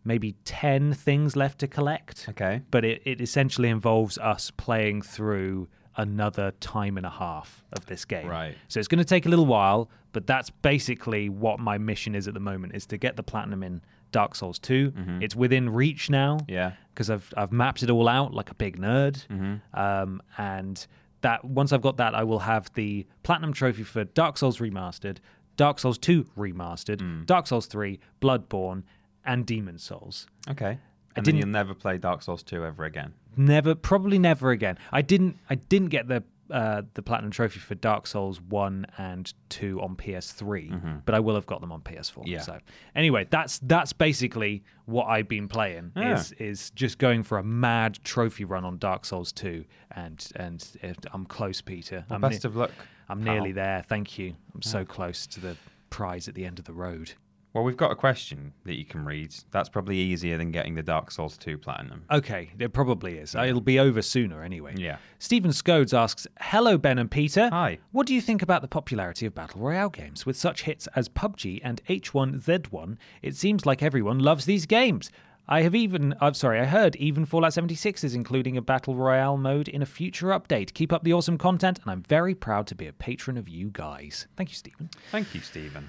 [0.04, 2.26] maybe ten things left to collect.
[2.28, 2.62] Okay.
[2.70, 8.04] But it, it essentially involves us playing through another time and a half of this
[8.04, 8.28] game.
[8.28, 8.54] Right.
[8.68, 12.28] So it's going to take a little while, but that's basically what my mission is
[12.28, 14.92] at the moment: is to get the platinum in Dark Souls 2.
[15.20, 16.36] It's within reach now.
[16.36, 16.52] Mm-hmm.
[16.52, 16.72] Yeah.
[16.94, 19.26] Because I've I've mapped it all out like a big nerd.
[19.26, 19.78] Mm-hmm.
[19.78, 20.86] Um, and
[21.22, 25.18] that once I've got that, I will have the platinum trophy for Dark Souls Remastered,
[25.56, 27.26] Dark Souls 2 Remastered, Mm.
[27.26, 28.84] Dark Souls 3, Bloodborne,
[29.24, 30.26] and Demon's Souls.
[30.48, 30.78] Okay.
[31.16, 33.14] And didn't- then you'll never play Dark Souls 2 ever again.
[33.36, 34.78] Never, probably never again.
[34.92, 35.36] I didn't.
[35.50, 39.96] I didn't get the uh, the platinum trophy for Dark Souls one and two on
[39.96, 42.18] PS3, but I will have got them on PS4.
[42.18, 42.26] Mm-hmm.
[42.28, 42.40] Yeah.
[42.40, 42.58] So
[42.94, 45.92] anyway, that's that's basically what I've been playing.
[45.96, 46.14] Yeah.
[46.18, 50.66] Is is just going for a mad trophy run on Dark Souls two, and and
[51.12, 52.04] I'm close, Peter.
[52.10, 52.72] I'm Best ne- of luck.
[53.08, 53.82] I'm nearly there.
[53.86, 54.34] Thank you.
[54.54, 55.56] I'm so close to the
[55.90, 57.12] prize at the end of the road.
[57.54, 59.34] Well, we've got a question that you can read.
[59.50, 62.04] That's probably easier than getting the Dark Souls 2 Platinum.
[62.10, 63.34] Okay, it probably is.
[63.34, 64.74] It'll be over sooner anyway.
[64.76, 64.98] Yeah.
[65.18, 67.48] Stephen Scodes asks, Hello, Ben and Peter.
[67.50, 67.78] Hi.
[67.90, 70.26] What do you think about the popularity of Battle Royale games?
[70.26, 75.10] With such hits as PUBG and H1Z1, it seems like everyone loves these games.
[75.50, 79.38] I have even, I'm sorry, I heard even Fallout 76 is including a Battle Royale
[79.38, 80.74] mode in a future update.
[80.74, 83.70] Keep up the awesome content, and I'm very proud to be a patron of you
[83.72, 84.28] guys.
[84.36, 84.90] Thank you, Stephen.
[85.10, 85.88] Thank you, Stephen.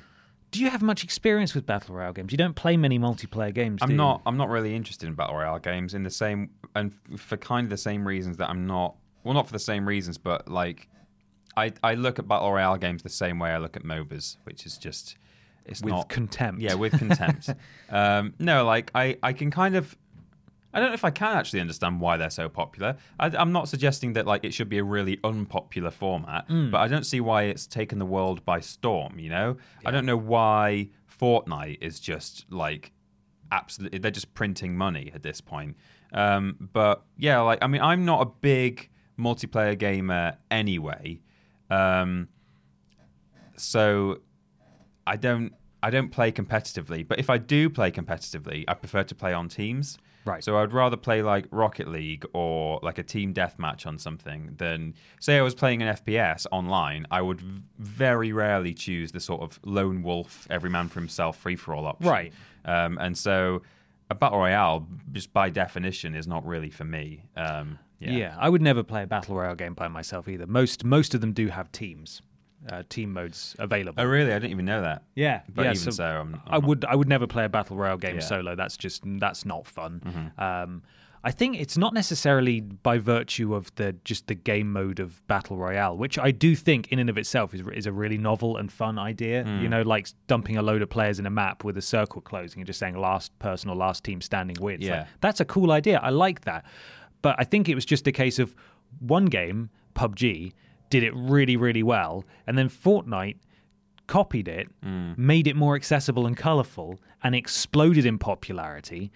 [0.51, 2.31] Do you have much experience with Battle Royale games?
[2.31, 3.97] You don't play many multiplayer games, do I'm you?
[3.97, 4.21] not.
[4.25, 7.69] I'm not really interested in battle royale games in the same and for kind of
[7.69, 8.95] the same reasons that I'm not.
[9.23, 10.87] Well, not for the same reasons, but like
[11.55, 14.65] I I look at battle royale games the same way I look at MOBAs, which
[14.65, 15.17] is just
[15.65, 16.61] it's With not contempt.
[16.61, 17.49] Yeah, with contempt.
[17.89, 19.95] um, no, like I I can kind of.
[20.73, 22.95] I don't know if I can actually understand why they're so popular.
[23.19, 26.69] I, I'm not suggesting that like it should be a really unpopular format, Mm.
[26.71, 29.17] but I don't see why it's taken the world by storm.
[29.19, 32.91] You know, I don't know why Fortnite is just like
[33.51, 35.75] absolutely they're just printing money at this point.
[36.13, 41.19] Um, but yeah, like I mean, I'm not a big multiplayer gamer anyway,
[41.69, 42.27] um,
[43.57, 44.19] so
[45.05, 47.07] I don't I don't play competitively.
[47.07, 49.97] But if I do play competitively, I prefer to play on teams.
[50.29, 50.43] Right.
[50.43, 54.93] So I'd rather play like Rocket League or like a team deathmatch on something than
[55.19, 57.05] say I was playing an FPS online.
[57.11, 61.37] I would v- very rarely choose the sort of lone wolf, every man for himself,
[61.37, 62.07] free for all option.
[62.09, 62.33] Right.
[62.65, 63.61] Um, and so
[64.11, 67.23] a battle royale, just by definition, is not really for me.
[67.35, 68.11] Um, yeah.
[68.11, 68.35] Yeah.
[68.39, 70.47] I would never play a battle royale game by myself either.
[70.47, 72.21] Most most of them do have teams,
[72.71, 74.01] uh, team modes available.
[74.03, 74.31] Oh really?
[74.31, 75.03] I didn't even know that.
[75.15, 75.71] Yeah, But yeah.
[75.73, 78.15] even so, I'm- I'm I not- would I would never play a battle royale game
[78.15, 78.21] Yeah.
[78.21, 78.27] Mm-hmm.
[78.27, 78.55] solo.
[78.55, 80.31] That's just that's not fun.
[80.37, 80.83] Um,
[81.21, 85.57] I think it's not necessarily by virtue of the just the game mode of battle
[85.57, 88.71] royale, which I do think in and of itself is is a really novel and
[88.71, 89.43] fun idea.
[89.43, 89.61] Mm.
[89.61, 92.61] You know, like dumping a load of players in a map with a circle closing
[92.61, 94.81] and just saying last person or last team standing wins.
[94.83, 95.05] Like, Yeah.
[95.19, 95.99] that's a cool idea.
[96.01, 96.63] I like that.
[97.21, 98.55] But I think it was just a case of
[98.99, 100.53] one game, PUBG,
[100.89, 102.25] did it really, really well.
[102.47, 103.37] And then Fortnite
[104.07, 105.17] copied it, Mm.
[105.17, 109.11] made it more accessible and colorful, and exploded in popularity.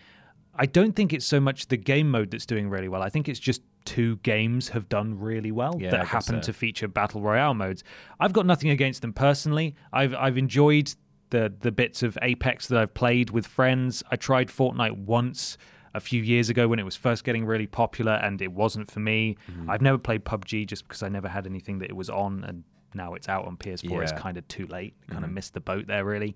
[0.56, 3.02] I don't think it's so much the game mode that's doing really well.
[3.02, 6.52] I think it's just two games have done really well Yeah, that happen so.
[6.52, 7.84] to feature battle royale modes.
[8.20, 9.76] I've got nothing against them personally.
[9.92, 10.94] I've I've enjoyed
[11.32, 14.04] the the bits of Apex that I've played with friends.
[14.12, 15.58] I tried Fortnite once
[15.94, 19.00] a few years ago when it was first getting really popular and it wasn't for
[19.00, 19.38] me.
[19.52, 19.70] Mm-hmm.
[19.70, 22.64] I've never played PUBG just because I never had anything that it was on and
[22.96, 24.00] now it's out on PS4 it's Yeah.
[24.00, 24.18] Mm-hmm.
[24.18, 24.96] kind of too late.
[25.10, 26.36] Kind of missed the boat there really.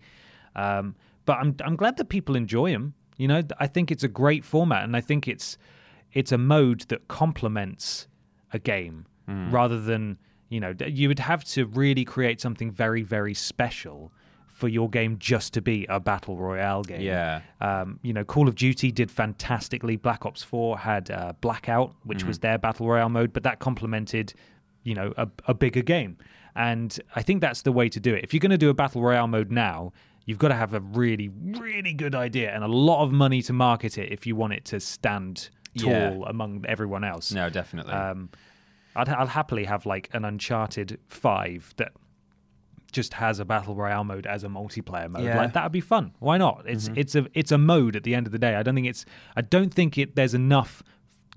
[0.55, 2.93] Um, but I'm I'm glad that people enjoy them.
[3.17, 5.57] You know, I think it's a great format, and I think it's
[6.13, 8.07] it's a mode that complements
[8.53, 9.51] a game Mm.
[9.51, 10.17] rather than
[10.47, 14.13] you know you would have to really create something very very special
[14.57, 17.01] for your game just to be a battle royale game.
[17.01, 17.41] Yeah.
[17.61, 19.97] Um, you know, Call of Duty did fantastically.
[19.97, 22.27] Black Ops 4 had uh, Blackout, which Mm.
[22.27, 24.33] was their battle royale mode, but that complemented,
[24.83, 26.17] you know, a, a bigger game.
[26.55, 28.23] And I think that's the way to do it.
[28.23, 29.93] If you're going to do a battle royale mode now,
[30.25, 33.53] you've got to have a really, really good idea and a lot of money to
[33.53, 36.19] market it if you want it to stand tall Yeah.
[36.25, 37.31] among everyone else.
[37.31, 37.93] No, definitely.
[37.93, 38.29] Um,
[38.95, 41.91] I'd, I'll happily have like an Uncharted Five that
[42.91, 45.23] just has a battle royale mode as a multiplayer mode.
[45.23, 45.31] Yeah.
[45.31, 45.37] Mm-hmm.
[45.39, 46.13] Like that'd be fun.
[46.19, 46.63] Why not?
[46.65, 48.55] It's it's a it's a mode at the end of the day.
[48.55, 50.83] I don't think it's I don't think it there's enough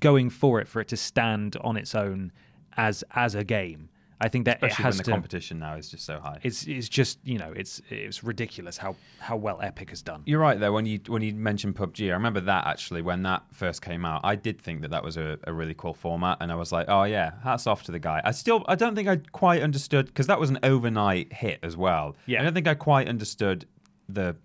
[0.00, 2.32] going for it for it to stand on its own
[2.76, 3.90] as as a game.
[4.20, 5.10] I think that Especially it when the to.
[5.10, 6.38] competition now is just so high.
[6.42, 10.22] It's it's just you know it's it's ridiculous how how well Epic has done.
[10.26, 10.72] You're right there.
[10.72, 14.20] When you when you mentioned PUBG, I remember that actually when that first came out.
[14.22, 16.86] I did think that that was a, a really cool format, and I was like,
[16.88, 18.20] oh yeah, hats off to the guy.
[18.24, 21.76] I still I don't think I quite understood because that was an overnight hit as
[21.76, 22.16] well.
[22.26, 22.40] Yeah.
[22.40, 23.66] I don't think I quite understood
[24.08, 24.36] the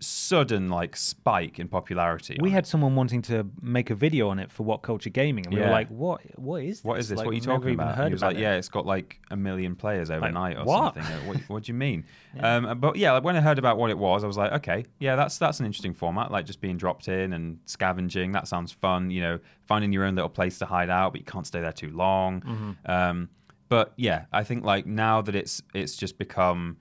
[0.00, 2.38] sudden like spike in popularity.
[2.40, 2.66] We had it.
[2.66, 5.88] someone wanting to make a video on it for WhatCulture Gaming, and we were like,
[5.88, 6.22] "What?
[6.38, 6.84] What is this?
[6.84, 7.18] What is this?
[7.18, 7.96] Like, what are you talking about?
[7.96, 8.40] Heard And he was like, it.
[8.40, 10.94] yeah, it's got like a million players overnight or what?
[10.94, 11.02] something.
[11.04, 12.04] Uh, What, what do you mean?
[12.40, 14.84] um, but yeah, like, when I heard about what it was, I was like, okay,
[14.98, 16.30] yeah, that's that's an interesting format.
[16.30, 18.32] Like just being dropped in and scavenging.
[18.32, 19.10] That sounds fun.
[19.10, 21.72] You know, finding your own little place to hide out, but you can't stay there
[21.72, 22.40] too long.
[22.40, 22.90] Mm-hmm.
[22.90, 23.28] Um,
[23.68, 26.78] but yeah, I think like now that it's it's just become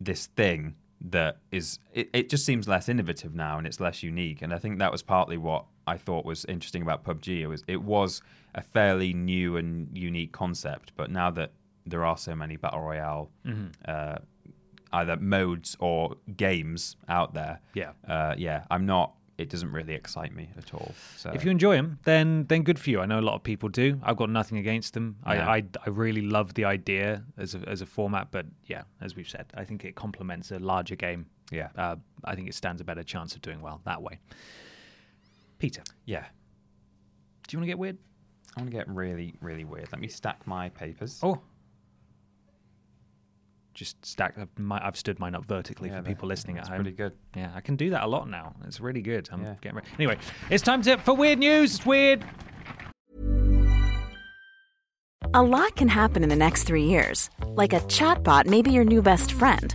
[0.00, 4.42] this thing that is it, it just seems less innovative now and it's less unique
[4.42, 7.62] and i think that was partly what i thought was interesting about pubg it was
[7.68, 8.20] it was
[8.54, 11.52] a fairly new and unique concept but now that
[11.86, 13.66] there are so many battle royale Mm-hmm.
[13.86, 14.16] uh,
[14.92, 17.92] either modes or games out there Yeah.
[18.06, 21.76] uh, yeah i'm not it doesn't really excite me at all so If you enjoy
[21.76, 23.00] them, then then good for you.
[23.00, 23.98] I know a lot of people do.
[24.02, 25.16] I've got nothing against them.
[25.24, 25.48] Yeah.
[25.48, 29.14] I, I I really love the idea as a, as a format, but yeah, as
[29.16, 31.26] we've said, I think it complements a larger game.
[31.50, 31.68] Yeah.
[31.76, 34.18] uh, I think it stands a better chance of doing well that way.
[35.58, 36.26] Peter, yeah
[37.46, 37.96] do you want to get weird?
[38.56, 41.40] i want to get really really weird let me stack my papers Oh,
[43.78, 44.34] just stack.
[44.36, 46.76] I've, my, I've stood mine up vertically Yeah, for people listening at home.
[46.82, 47.12] pretty good.
[47.36, 48.54] Yeah, I can do that a lot now.
[48.66, 49.28] It's really good.
[49.32, 49.54] I'm Yeah.
[49.60, 49.88] getting ready.
[49.98, 50.18] Anyway,
[50.50, 51.76] it's time to, for weird news.
[51.76, 52.24] It's weird.
[55.34, 57.28] A lot can happen in the next three years.
[57.46, 59.74] Like a chatbot may be your new best friend.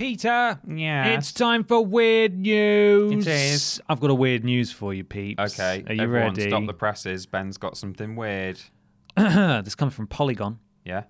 [0.00, 1.08] Peter, Yeah.
[1.08, 3.26] it's time for weird news.
[3.26, 3.82] It is.
[3.86, 5.38] I've got a weird news for you, Pete.
[5.38, 6.48] okay are you everyone ready?
[6.48, 8.58] stop the presses ben's got something weird
[9.16, 10.58] this comes from Polygon.
[10.86, 11.02] yeah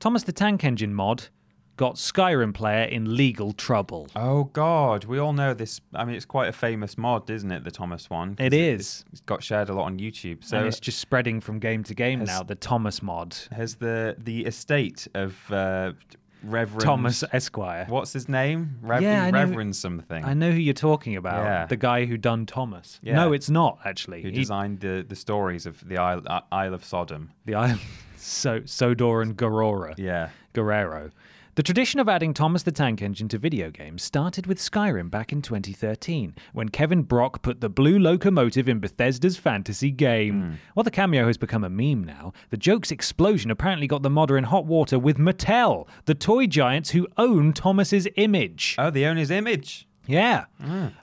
[0.00, 1.24] Thomas the Tank Engine mod
[1.76, 4.06] got Skyrim player in legal trouble.
[4.16, 5.80] Oh God, we all know this.
[5.92, 7.64] I mean, it's quite a famous mod, isn't it?
[7.64, 8.36] The Thomas one.
[8.38, 9.04] It is.
[9.10, 10.44] It's got shared a lot on YouTube.
[10.44, 12.42] So and it's just spreading from game to game Has- now.
[12.44, 15.92] The Thomas mod, has the the estate of uh,
[16.46, 17.86] Reverend Thomas Esquire.
[17.88, 18.78] What's his name?
[18.82, 20.24] Reverend, Yeah, I know- something.
[20.24, 21.44] I know who you're talking about.
[21.44, 21.66] Yeah.
[21.66, 23.00] The guy who done Thomas.
[23.02, 23.16] Yeah.
[23.16, 24.22] No, it's not actually.
[24.22, 27.30] Who He- designed the, the stories of the Isle, uh, Isle of Sodom?
[27.44, 27.80] the island,
[28.16, 29.94] so Sodor and Garora.
[29.98, 30.28] Yeah.
[30.52, 31.10] Guerrero.
[31.56, 35.30] The tradition of adding Thomas the Tank Engine to video games started with Skyrim back
[35.30, 40.40] in 2013, when Kevin Brock put the blue locomotive in Bethesda's fantasy game.
[40.40, 40.54] Hmm.
[40.74, 44.36] While the cameo has become a meme now, the joke's explosion apparently got the modder
[44.36, 48.74] in hot water with Mattel, the toy giants who own Thomas's image.
[48.76, 49.86] Oh, they own his image.
[50.06, 50.44] Yeah.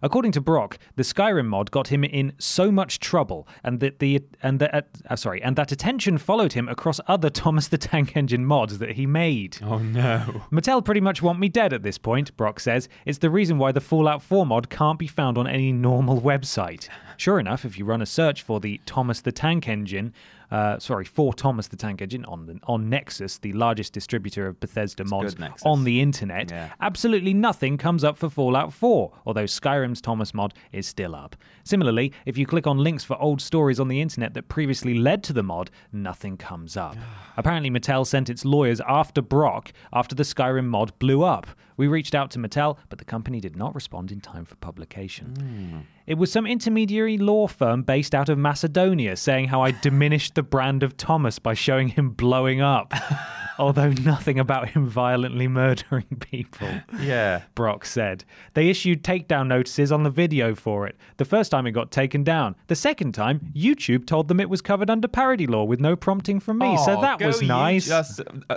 [0.02, 4.24] According to Brock, the Skyrim mod got him in so much trouble, and that the
[4.44, 8.46] and that uh, sorry, and that attention followed him across other Thomas the Tank Engine
[8.46, 9.58] mods that he made.
[9.64, 10.44] Oh no.
[10.52, 12.90] Mattel pretty much want me dead at this point, Brock says.
[13.06, 16.90] It's the reason why the Fallout 4 mod can't be found on any normal website.
[17.18, 20.14] Sure enough, if you run a search for the Thomas the Tank Engine,
[20.52, 24.60] uh, sorry, for Thomas the Tank Engine on the, on Nexus, the largest distributor of
[24.60, 26.70] Bethesda mods good, on the internet, Yeah.
[26.82, 31.36] absolutely nothing comes up for Fallout 4, although Skyrim's Thomas mod is still up.
[31.64, 35.24] Similarly, if you click on links for old stories on the internet that previously led
[35.24, 36.98] to the mod, nothing comes up.
[37.38, 41.48] Apparently, Mattel sent its lawyers after Brock after the Skyrim mod blew up.
[41.82, 45.34] We reached out to Mattel, but the company did not respond in time for publication.
[45.36, 45.80] Hmm.
[46.06, 50.44] It was some intermediary law firm based out of Macedonia saying how I diminished the
[50.44, 52.94] brand of Thomas by showing him blowing up,
[53.62, 56.68] although nothing about him violently murdering people.
[57.00, 57.44] Yeah.
[57.56, 58.26] Brock said.
[58.56, 60.98] They issued takedown notices on the video for it.
[61.18, 62.56] The first time it got taken down.
[62.68, 66.40] The second time, YouTube told them it was covered under parody law with no prompting
[66.40, 66.76] from me.
[66.78, 67.90] so Oh, that was nice.
[67.90, 68.04] uh,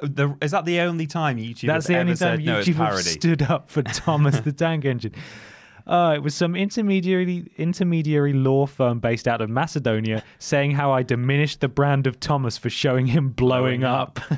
[0.03, 3.43] the, is that the only time YouTube That's has the only time no, YouTube stood
[3.43, 5.13] up for Thomas the Tank Engine.
[5.87, 11.03] Uh, it was some intermediary intermediary law firm based out of Macedonia saying how I
[11.03, 14.19] diminished the brand of Thomas for showing him blowing, Blowing up.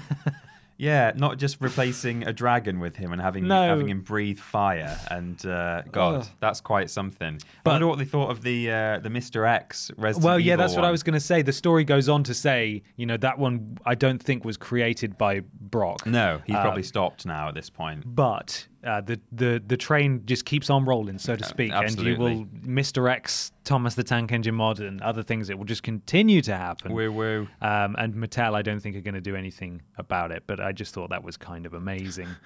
[0.79, 3.63] Yeah, not just replacing a dragon with him and having No.
[3.69, 4.99] having him breathe fire.
[5.11, 6.27] And uh, God, Ugh.
[6.41, 7.39] that's quite something.
[7.65, 9.49] But- I wonder what they thought of the uh, the Mr.
[9.49, 11.43] X Resident well, yeah, Evil that's what I was going to say.
[11.43, 15.17] The story goes on to say, you know, that one I don't think was created
[15.17, 16.07] by Brock.
[16.07, 18.03] No, he's probably stopped now at this point.
[18.15, 22.17] but uh, the the the train just keeps on rolling, so to speak, and you
[22.17, 23.09] will.
[23.09, 25.51] X, Thomas the Tank Engine mod, and other things.
[25.51, 26.93] It will just continue to happen.
[26.93, 27.49] Woo woo.
[27.61, 30.45] Um, and Mattel, I don't think are going to do anything about it.
[30.47, 32.29] But I just thought that was kind of amazing.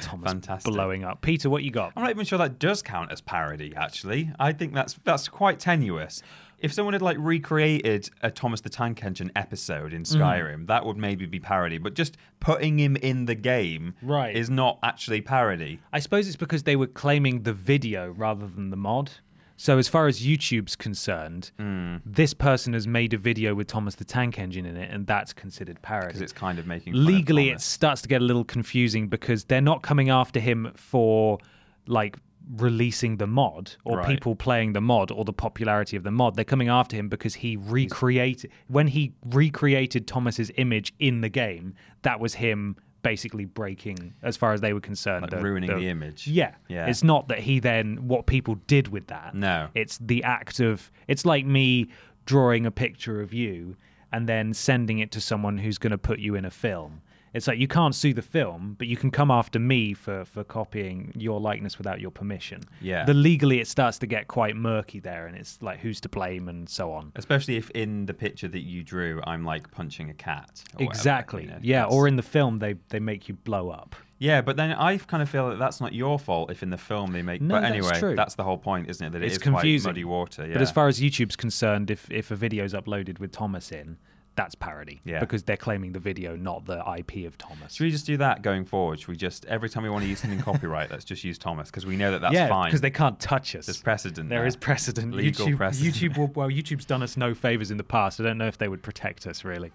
[0.00, 0.72] Thomas Fantastic.
[0.72, 1.20] blowing up.
[1.20, 1.92] Peter, what you got?
[1.96, 3.74] I'm not even sure that does count as parody.
[3.76, 6.22] Actually, I think that's that's quite tenuous.
[6.64, 10.16] If someone had like recreated a Thomas the Tank Engine episode in Mm.
[10.16, 11.76] Skyrim, that would maybe be parody.
[11.76, 14.34] But just putting him in the game Right.
[14.34, 15.80] is not actually parody.
[15.92, 19.10] I suppose it's because they were claiming the video rather than the mod.
[19.56, 21.96] So as far as YouTube's concerned, Hmm.
[22.04, 25.32] this person has made a video with Thomas the Tank Engine in it, and that's
[25.34, 26.06] considered parody.
[26.08, 29.06] because it's kind of making fun of legally it starts to get a little confusing
[29.08, 31.38] because they're not coming after him for
[31.86, 32.16] like
[32.56, 34.08] releasing the mod or Right.
[34.08, 37.34] people playing the mod or the popularity of the mod they're coming after him because
[37.36, 44.14] he recreated when he recreated thomas's image in the game that was him basically breaking
[44.22, 46.26] as far as they were concerned Like ruining the image.
[46.26, 46.86] yeah Yeah.
[46.86, 49.68] it's not that he then what people did with that No.
[49.74, 51.88] it's the act of it's like me
[52.26, 53.76] drawing a picture of you
[54.12, 57.00] and then sending it to someone who's going to put you in a film
[57.34, 60.44] it's like you can't sue the film but you can come after me for for
[60.44, 63.04] copying your likeness without your permission Yeah.
[63.04, 66.48] the legally it starts to get quite murky there and it's like who's to blame
[66.48, 70.14] and so on Especially if in the picture that you drew, I'm like punching a
[70.14, 70.62] cat.
[70.74, 73.34] or whatever, exactly you know, yeah that's- or in the film they they make you
[73.34, 76.62] blow up Yeah, but then I kind of feel that that's not your fault if
[76.62, 77.40] in the film they make.
[77.42, 78.14] No, but that's true.
[78.14, 79.10] that's the whole point, isn't it?
[79.12, 80.46] That it it's is quite confusing muddy water.
[80.46, 80.54] Yeah.
[80.54, 83.98] but as far as youtube's concerned if if a video's uploaded with thomas in
[84.36, 85.20] that's parody Yeah.
[85.20, 88.42] because they're claiming the video not the ip of thomas should we just do that
[88.42, 88.98] going forward?
[89.00, 91.70] Should we just every time we want to use something copyright, let's just use Thomas
[91.70, 92.66] because we know that that's yeah, fine.
[92.66, 93.66] because they can't touch us.
[93.66, 94.46] There's precedent There there.
[94.46, 95.14] is precedent.
[95.14, 95.94] Legal YouTube, precedent.
[95.94, 98.20] YouTube will, well, YouTube's done us no favors in the past.
[98.20, 99.72] I don't know if they would protect us really.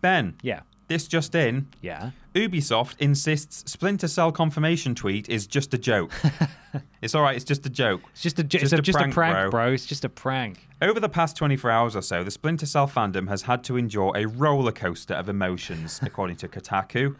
[0.00, 0.60] Ben, Yeah.
[0.88, 1.68] This just in.
[1.80, 2.10] Yeah.
[2.34, 6.12] Ubisoft insists Splinter Cell confirmation tweet is just a joke.
[7.02, 7.36] it's all right.
[7.36, 8.00] It's just a joke.
[8.12, 9.50] It's just a Just it's a just prank, a prank, bro.
[9.50, 9.72] bro.
[9.72, 10.66] It's just a prank.
[10.80, 14.12] Over the past 24 hours or so, the Splinter Cell fandom has had to endure
[14.16, 17.16] a roller coaster of emotions, according to Kotaku.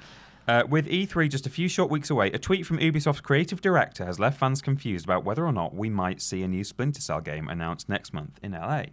[0.48, 4.04] Uh, with E3 just a few short weeks away, a tweet from Ubisoft's creative director
[4.04, 7.20] has left fans confused about whether or not we might see a new Splinter Cell
[7.20, 8.86] game announced next month in LA.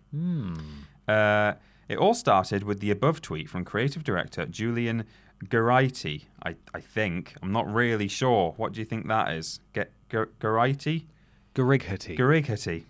[1.08, 1.54] Uh,
[1.90, 5.04] It all started with the above tweet from creative director Julian
[5.46, 7.34] Gerighty, I, I think.
[7.42, 8.54] I'm not really sure.
[8.58, 9.60] What do you think that is?
[9.74, 11.08] Get Geraghty?
[11.56, 12.18] Gerighty.
[12.18, 12.84] Gerighty.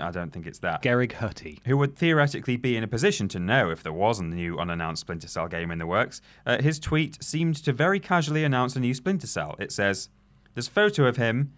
[0.00, 0.82] I don't think it's that.
[0.82, 1.58] Gerig Hutty.
[1.64, 5.00] who would theoretically be in a position to know if there was a new unannounced
[5.00, 6.20] Splinter Cell game in the works.
[6.46, 9.56] Uh, his tweet seemed to very casually announce a new Splinter Cell.
[9.58, 10.10] It says,
[10.54, 11.52] "There's a photo of him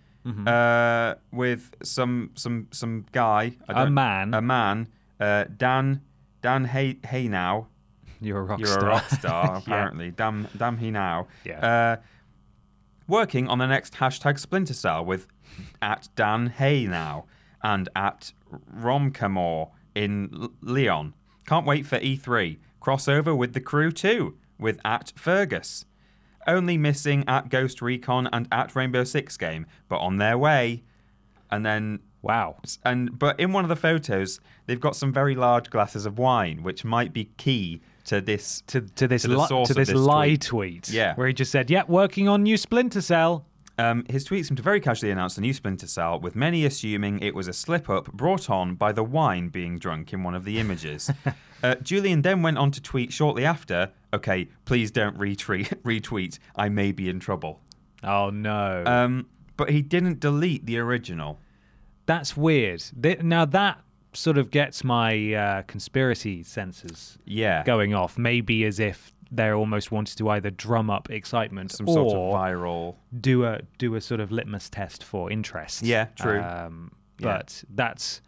[0.47, 4.33] uh, with some some some guy, A man.
[4.33, 4.89] a man,
[5.21, 6.01] uh, Dan
[6.43, 7.69] Dan Hey Hey now."
[8.23, 8.85] You're a rock You're star.
[8.85, 10.11] a rock star, apparently.
[10.11, 11.27] Damn, damn he now.
[11.45, 11.61] Yeah.
[11.67, 11.97] Uh,
[13.09, 15.27] working on the next hashtag Splinter Cell with
[15.81, 17.25] at Dan Hay now
[17.63, 18.33] and at
[18.77, 21.15] Romcamore in L- Leon.
[21.47, 22.59] Can't wait for E3.
[22.83, 25.87] Crossover with the crew too, with at Fergus.
[26.47, 30.83] Only missing at Ghost Recon and at Rainbow Six Game, but on their way.
[31.51, 32.57] And then Wow.
[32.85, 36.63] and but in one of the photos, they've got some very large glasses of wine,
[36.63, 40.29] which might be key to this To, to this, to li- to this, this lie
[40.37, 40.43] tweet.
[40.43, 40.91] tweet.
[40.91, 41.15] Yeah.
[41.15, 43.47] Where he just said, yeah, working on new Splinter Cell.
[43.79, 47.21] Um, his tweet seemed to very casually announce the new Splinter Cell, with many assuming
[47.21, 50.45] it was a slip up brought on by the wine being drunk in one of
[50.45, 51.11] the images.
[51.63, 56.69] uh, Julian then went on to tweet shortly after, okay, please don't retweet, retweet, I
[56.69, 57.61] may be in trouble.
[58.05, 58.83] Oh, no.
[58.85, 61.39] Um, but he didn't delete the original.
[62.11, 62.83] That's weird.
[63.01, 63.79] Th- Now, that
[64.13, 67.63] sort of gets my uh, conspiracy senses Yeah.
[67.65, 68.19] going off.
[68.19, 72.35] Maybe as if they're almost wanted to either drum up excitement Some or sort of
[72.35, 72.97] viral.
[73.21, 75.83] do a do a sort of litmus test for interest.
[75.85, 76.41] Yeah, true.
[76.43, 76.91] Um,
[77.21, 77.27] Yeah.
[77.37, 78.23] But that's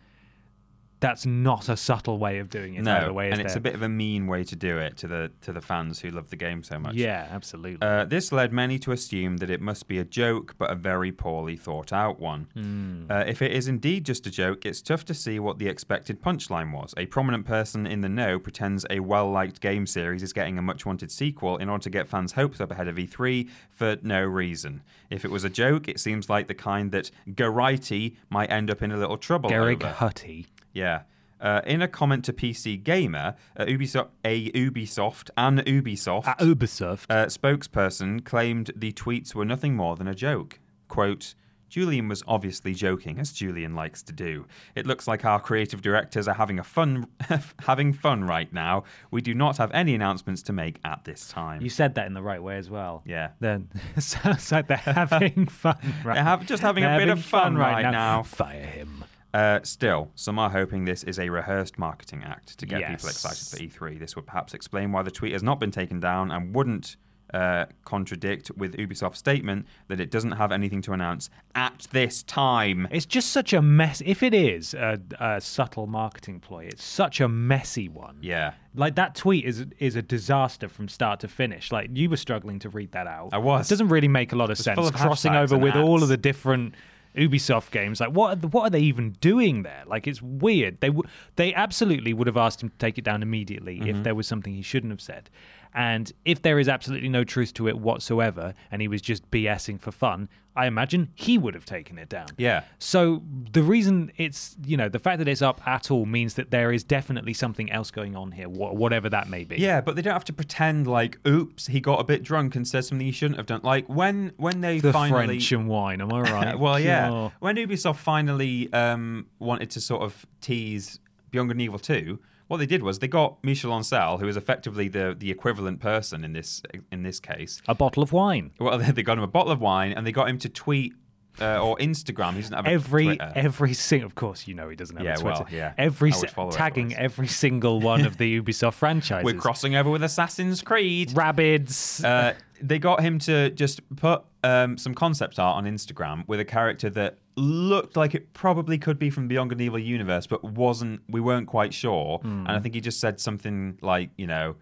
[1.03, 2.82] that's not a subtle way of doing it.
[2.82, 3.59] No, way, and it's there?
[3.59, 6.11] a bit of a mean way to do it to the to the fans who
[6.11, 6.94] love the game so much.
[6.94, 7.86] Yeah, absolutely.
[7.86, 11.11] Uh, this led many to assume that it must be a joke, but a very
[11.11, 12.46] poorly thought out one.
[12.55, 13.11] Hmm.
[13.11, 16.22] Uh, if it is indeed just a joke, it's tough to see what the expected
[16.22, 16.94] punchline was.
[16.96, 20.62] A prominent person in the know pretends a well liked game series is getting a
[20.62, 24.22] much wanted sequel in order to get fans' hopes up ahead of E3 for no
[24.22, 24.82] reason.
[25.11, 28.82] If it was a joke, it seems like the kind that Gerighty might end up
[28.82, 29.53] in a little trouble.
[29.53, 29.88] Over.
[29.88, 30.46] Hutty.
[30.73, 31.03] Yeah.
[31.41, 37.07] Uh, in a comment to PC Gamer, uh, Ubisoft, a Ubisoft, an Ubisoft At Ubisoft.
[37.11, 40.61] uh, spokesperson claimed the tweets were nothing more than a joke.
[40.87, 41.35] Quote,
[41.68, 44.47] Julian was obviously joking, as Julian likes to do.
[44.77, 47.07] It looks like our creative directors are having a fun,
[47.64, 48.85] having fun right now.
[49.11, 51.62] We do not have any announcements to make at this time.
[51.62, 53.03] you said that in the right way as well.
[53.07, 53.31] Yeah.
[53.41, 53.68] Then
[53.99, 55.77] sounds like they're having fun.
[56.05, 56.14] Right.
[56.16, 58.23] They're have- just having a They're bit of fun right now.
[58.23, 59.05] Fire him.
[59.35, 62.91] Uh, still, some are hoping this is a rehearsed marketing act to get Yes.
[62.91, 63.57] people excited for
[63.87, 63.99] E3.
[63.99, 66.97] This would perhaps explain why the tweet has not been taken down and wouldn't
[67.33, 72.87] uh, contradict with Ubisoft's statement that it doesn't have anything to announce at this time.
[72.91, 74.03] It's just such a mess.
[74.05, 78.18] If it is a, a subtle marketing ploy, it's such a messy one.
[78.20, 78.53] Yeah.
[78.74, 81.72] Like that tweet is is a disaster from start to finish.
[81.72, 83.30] Like you were struggling to read that out.
[83.33, 83.66] I was.
[83.66, 84.78] It doesn't really make a lot of sense.
[84.78, 86.74] of Crossing over with all of the different
[87.17, 88.01] Ubisoft games.
[88.01, 88.33] Like what?
[88.33, 89.83] Are the, what are they even doing there?
[89.87, 90.81] Like it's weird.
[90.81, 93.89] They w- they absolutely would have asked him to take it down immediately Mm-hmm.
[93.99, 95.29] if there was something he shouldn't have said.
[95.75, 99.81] And if there is absolutely no truth to it whatsoever, and he was just BSing
[99.81, 102.27] for fun, I imagine he would have taken it down.
[102.37, 102.64] Yeah.
[102.79, 106.51] So the reason it's you know the fact that it's up at all means that
[106.51, 109.57] there is definitely something else going on here, wha- whatever that may be.
[109.57, 112.68] Yeah, but they don't have to pretend like, oops, he got a bit drunk and
[112.68, 113.61] said something he shouldn't have done.
[113.62, 116.03] Like when when they the finally French and wine.
[116.03, 116.59] Am I right?
[116.59, 117.11] well, yeah.
[117.11, 117.33] Oh.
[117.41, 120.99] When Ubisoft finally um, wanted to sort of tease
[121.31, 122.18] Beyond Good and Evil 2,
[122.53, 126.22] what they did was they got Michel Ancel, who is effectively the the equivalent person
[126.22, 127.61] in this in this case.
[127.66, 128.53] A bottle of wine.
[128.61, 130.92] Well, they got him a bottle of wine and they got him to tweet
[131.40, 132.34] uh, or Instagram.
[132.34, 133.32] He doesn't have a Every Twitter.
[133.34, 135.44] every single, of course, you know he doesn't have Yeah, a Twitter.
[135.44, 135.72] well, yeah.
[135.78, 139.24] Every I would si- follow tagging every single one of the Ubisoft franchises.
[139.24, 141.09] We're crossing over with Assassin's Creed.
[141.11, 142.05] Rabbids.
[142.05, 146.45] Uh, they got him to just put um, some concept art on Instagram with a
[146.45, 150.45] character that looked like it probably could be from Beyond Good and Evil universe, but
[150.45, 151.01] wasn't.
[151.09, 152.19] We weren't quite sure.
[152.19, 152.47] Hmm.
[152.47, 154.57] And I think he just said something like, you know,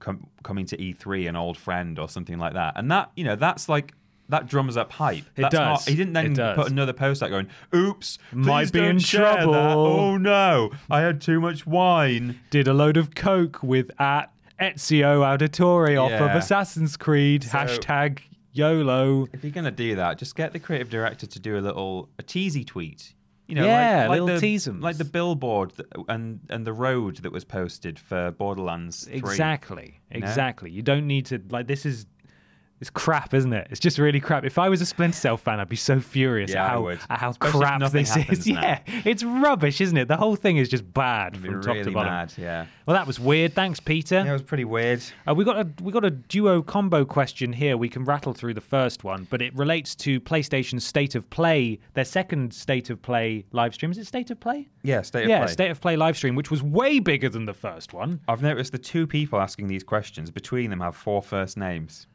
[0.00, 2.74] com- coming to E3, an old friend, or something like that.
[2.76, 3.92] And that, you know, that's like.
[4.28, 5.22] That drums up hype.
[5.36, 5.86] It That's does.
[5.86, 9.34] Not, he didn't then put another post out going, "Oops, Might be in share that.
[9.44, 14.32] trouble." Oh no, I had too much wine." did a load of coke with at
[14.60, 17.44] Ezio Auditore off of Assassin's Creed.
[17.44, 18.20] So- hashtag
[18.52, 19.26] YOLO.
[19.32, 22.22] If you're gonna do that, just get the creative director to do a little a
[22.22, 23.12] teasy tweet.
[23.48, 24.82] You know, Yeah, like, like little the, teasums.
[24.82, 29.04] like the billboard that, and and the road that was posted for Borderlands.
[29.04, 29.14] 3.
[29.18, 30.00] Exactly.
[30.10, 30.70] Exactly.
[30.70, 32.06] You don't need to like this is
[32.80, 33.68] It's crap, isn't it?
[33.70, 34.44] It's just really crap.
[34.44, 37.00] If I was a Splinter Cell fan, I'd be so furious Yeah, at how, at
[37.08, 38.46] how Especially crap this is.
[38.48, 38.60] now.
[38.60, 40.08] Yeah, it's rubbish, isn't it?
[40.08, 42.12] The whole thing is just bad from top really to bottom.
[42.12, 42.34] mad.
[42.36, 42.66] Yeah.
[42.84, 43.54] Well, that was weird.
[43.54, 44.16] Thanks, Peter.
[44.16, 45.02] Yeah, it was pretty weird.
[45.26, 47.78] Uh, we got a we got a duo combo question here.
[47.78, 51.80] We can rattle through the first one, but it relates to PlayStation's State of Play,
[51.94, 53.90] their second State of Play live stream.
[53.90, 54.68] Is it State of Play?
[54.82, 55.52] Yeah, state of yeah, play.
[55.52, 58.20] State of Play live stream, which was way bigger than the first one.
[58.28, 62.06] I've noticed the two people asking these questions between them have four first names.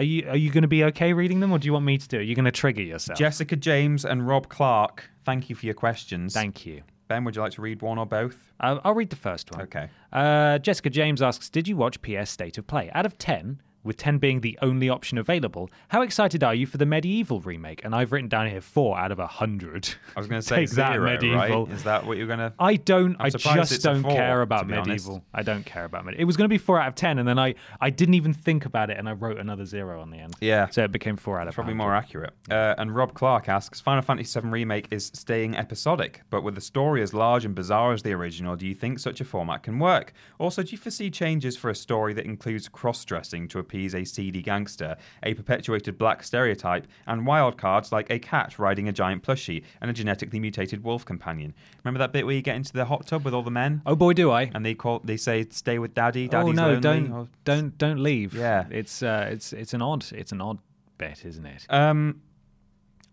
[0.00, 1.98] Are you are you going to be okay reading them, or do you want me
[1.98, 2.22] to do it?
[2.24, 3.18] You're going to trigger yourself.
[3.18, 5.10] Jessica James and Rob Clark.
[5.24, 6.32] Thank you for your questions.
[6.32, 6.82] Thank you.
[7.08, 8.50] Ben, would you like to read one or both?
[8.60, 9.60] I'll, I'll read the first one.
[9.62, 9.90] Okay.
[10.10, 12.90] Uh, Jessica James asks, "Did you watch PS State of Play?
[12.94, 16.78] Out of ten, with ten being the only option available, how excited are you for
[16.78, 19.88] the MediEvil remake?" And I've written down here four out of a hundred.
[20.16, 21.66] I was going to say Take that, zero, MediEvil.
[21.66, 21.74] right?
[21.74, 22.52] Is that what you're going to?
[22.58, 23.16] I don't.
[23.18, 25.06] I'm I just don't four, care about be honest.
[25.08, 25.22] MediEvil.
[25.34, 26.18] I don't care about MediEvil.
[26.18, 28.32] It was going to be four out of ten, and then I, I didn't even
[28.34, 30.34] think about it, and I wrote another zero on the end.
[30.40, 30.68] Yeah.
[30.68, 31.84] So it became four out of Probably 100.
[31.86, 32.32] more accurate.
[32.50, 36.60] Uh, and Rob Clark asks Final Fantasy VII Remake is staying episodic, but with the
[36.60, 39.78] story as large and bizarre as the original, do you think such a format can
[39.78, 40.12] work?
[40.38, 44.04] Also, do you foresee changes for a story that includes cross dressing to appease a
[44.04, 49.22] seedy gangster, a perpetuated black stereotype, and wild cards like a cat riding a giant
[49.22, 51.54] plushie and a genetically mutated wolf companion?
[51.84, 53.80] Remember that bit where you get into the hot tub with all the men?
[53.86, 54.50] Oh boy, do I!
[54.52, 56.80] And they call they say stay with daddy, daddy's oh no, lonely.
[56.80, 58.34] don't or- don't don't leave.
[58.34, 58.64] Yeah.
[58.70, 60.58] it's uh, it's it's an odd it's an odd
[60.98, 61.66] bet, isn't it?
[61.70, 62.20] Um,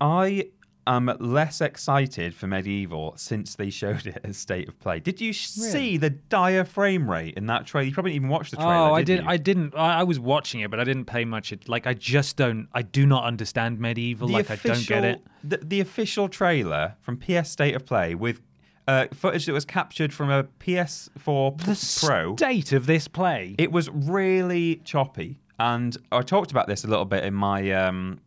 [0.00, 0.48] I
[0.96, 5.00] am less excited for MediEvil since they showed it as State of Play.
[5.00, 7.86] Did you sh- see the dire frame rate in that trailer?
[7.86, 8.72] You probably didn't even watch the trailer.
[8.72, 9.18] oh, I did.
[9.18, 9.26] did.
[9.26, 9.74] I didn't.
[9.76, 11.52] I, I was watching it, but I didn't pay much.
[11.52, 12.68] It like I just don't.
[12.72, 14.18] I do not understand MediEvil.
[14.18, 15.22] The like I don't get it.
[15.44, 18.40] The, the official trailer from PS State of Play with
[18.86, 22.36] uh, footage that was captured from a PS4 The Pro.
[22.36, 23.54] state of this play.
[23.58, 28.20] It was really choppy, and I talked about this a little bit in my um,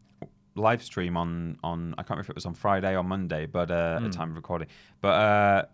[0.56, 3.72] live stream on on I can't remember if it was on Friday or Monday, but
[3.72, 4.68] uh, at the time of recording.
[5.00, 5.66] But uh,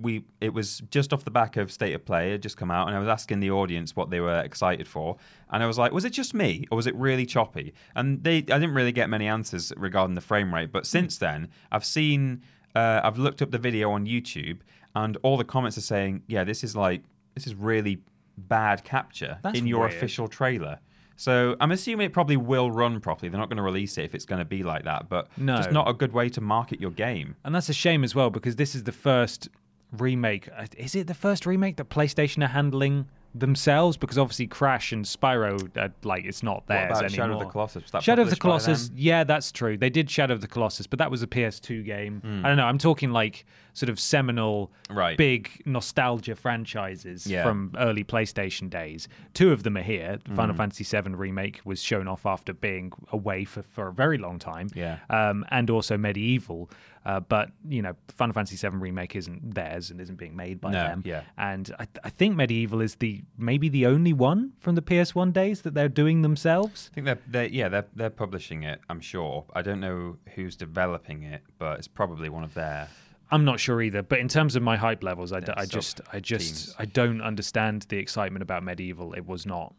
[0.00, 2.28] we it was just off the back of State of Play.
[2.28, 4.86] It had just come out, and I was asking the audience what they were excited
[4.86, 5.16] for,
[5.50, 7.72] and I was like, was it just me or was it really choppy?
[7.94, 10.72] And they I didn't really get many answers regarding the frame rate.
[10.72, 12.42] But since then, I've seen
[12.74, 14.58] uh, I've looked up the video on YouTube,
[14.94, 17.02] and all the comments are saying, yeah, this is like
[17.34, 18.02] this is really
[18.36, 19.92] bad capture That's in your weird.
[19.92, 20.80] official trailer.
[21.22, 23.28] So I'm assuming it probably will run properly.
[23.28, 25.56] They're not going to release it if it's going to be like that, but No.
[25.56, 27.36] just not a good way to market your game.
[27.44, 29.48] And that's a shame as well because this is the first
[29.92, 30.48] remake.
[30.76, 33.96] Is it the first remake that PlayStation are handling themselves?
[33.96, 37.16] Because obviously Crash and Spyro, uh, like it's not What theirs about anymore.
[37.26, 37.82] Shadow of the Colossus?
[38.00, 39.76] Shadow of the Colossus, yeah, that's true.
[39.76, 42.20] They did Shadow of the Colossus, but that was a PS2 game.
[42.20, 42.44] Hmm.
[42.44, 42.66] I don't know.
[42.66, 45.16] I'm talking like sort of seminal, Right.
[45.16, 47.42] big nostalgia franchises Yeah.
[47.42, 49.08] from early PlayStation days.
[49.32, 50.18] Two of them are here.
[50.26, 50.34] Hmm.
[50.36, 54.38] Final Fantasy VII remake was shown off after being away for, for a very long
[54.38, 54.68] time.
[54.74, 54.98] Yeah.
[55.08, 56.70] Um, and also MediEvil.
[57.04, 60.70] Uh, but you know, Final Fantasy VII remake isn't theirs and isn't being made by
[60.70, 61.02] No, them.
[61.04, 61.22] yeah.
[61.36, 65.62] And I, I think MediEvil is the maybe the only one from the PS1 days
[65.62, 66.90] that they're doing themselves.
[66.92, 68.80] I think they're, they're yeah they're they're publishing it.
[68.88, 69.44] I'm sure.
[69.54, 72.88] I don't know who's developing it, but it's probably one of their.
[73.30, 75.64] I'm not sure either, but in terms of my hype levels, I, d- Yeah, I
[75.64, 76.76] just, I just, sub-teams.
[76.78, 79.16] I don't understand the excitement about MediEvil.
[79.16, 79.74] It was not.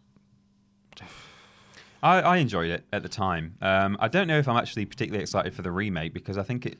[2.01, 3.55] I, I enjoyed it at the time.
[3.61, 6.65] Um, I don't know if I'm actually particularly excited for the remake because I think
[6.65, 6.79] it.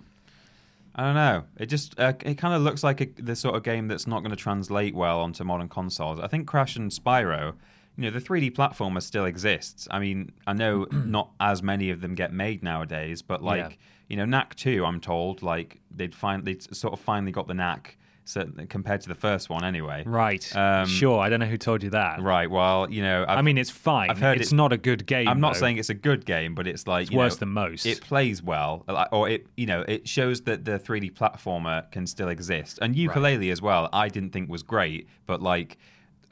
[0.95, 1.43] I don't know.
[1.57, 4.19] It just uh, it kind of looks like a, the sort of game that's not
[4.19, 6.19] going to translate well onto modern consoles.
[6.19, 7.55] I think Crash and Spyro,
[7.97, 9.87] you know, the 3D platformer still exists.
[9.89, 13.75] I mean, I know not as many of them get made nowadays, but like Yeah.
[14.07, 17.53] you know, Knack 2, I'm told, like they'd find they sort of finally got the
[17.55, 20.03] knack, certainly compared to the first one anyway.
[20.05, 20.55] Right.
[20.55, 21.19] Um, sure.
[21.19, 22.21] I don't know who told you that.
[22.21, 22.49] Right.
[22.49, 24.09] Well, you know, I've, I mean, it's fine.
[24.09, 25.27] I've heard it's it- not a good game.
[25.27, 25.61] I'm not though.
[25.61, 27.85] saying it's a good game, but it's like It's you worse know, than most.
[27.85, 32.29] It plays well, or it you know it shows that the 3D platformer can still
[32.29, 32.79] exist.
[32.81, 33.89] And Yooka-Laylee as well.
[33.91, 35.77] I didn't think was great, but like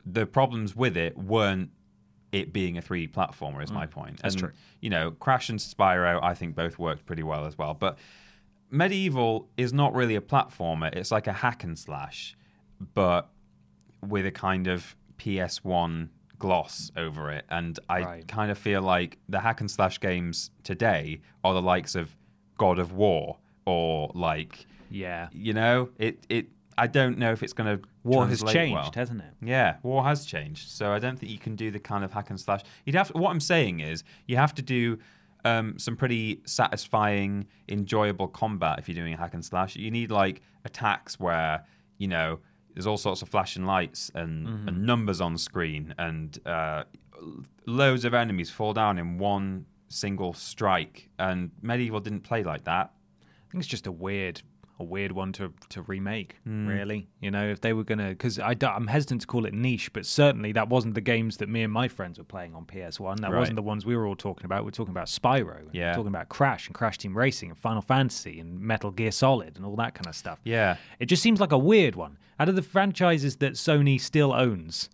[0.05, 1.69] the problems with it weren't
[2.31, 3.63] it being a 3D platformer.
[3.63, 4.17] Is my point.
[4.17, 4.21] Mm.
[4.21, 4.51] that's and, true.
[4.79, 7.73] You know, Crash and Spyro, I think both worked pretty well as well.
[7.73, 7.97] But
[8.71, 10.93] MediEvil is not really a platformer.
[10.95, 12.35] It's like a hack and slash,
[12.93, 13.29] but
[14.07, 16.09] with a kind of PS1
[16.39, 17.45] gloss over it.
[17.49, 18.27] And I Right.
[18.27, 22.15] kind of feel like the hack and slash games today are the likes of
[22.57, 25.29] God of War or like, Yeah.
[25.31, 26.47] you know, it, it,
[26.77, 28.91] I don't know if it's going to War has changed, well.
[28.95, 29.33] hasn't it?
[29.43, 30.69] Yeah, war has changed.
[30.69, 32.61] So I don't think you can do the kind of hack and slash.
[32.85, 34.97] You'd have to, what I'm saying is you have to do
[35.45, 39.75] um, some pretty satisfying, enjoyable combat if you're doing a hack and slash.
[39.75, 41.65] You need like attacks where
[41.97, 42.39] you know
[42.73, 44.67] there's all sorts of flashing lights and, Mm-hmm.
[44.69, 46.83] and numbers on screen and uh,
[47.65, 52.91] loads of enemies fall down in one single strike, and MediEvil didn't play like that.
[53.21, 54.41] I think it's just a weird,
[54.81, 56.35] a weird one to to remake.
[56.43, 56.67] Hmm.
[56.67, 60.05] Really, you know, if they were gonna, because I'm hesitant to call it niche, but
[60.05, 63.17] certainly that wasn't the games that me and my friends were playing on PS One.
[63.21, 63.39] That Right.
[63.39, 64.65] wasn't the ones we were all talking about.
[64.65, 65.91] We're talking about Spyro, and Yeah.
[65.91, 69.55] we're talking about Crash and Crash Team Racing and Final Fantasy and Metal Gear Solid
[69.55, 70.39] and all that kind of stuff.
[70.43, 70.77] Yeah.
[70.99, 72.17] It just seems like a weird one.
[72.39, 74.89] Out of the franchises that Sony still owns,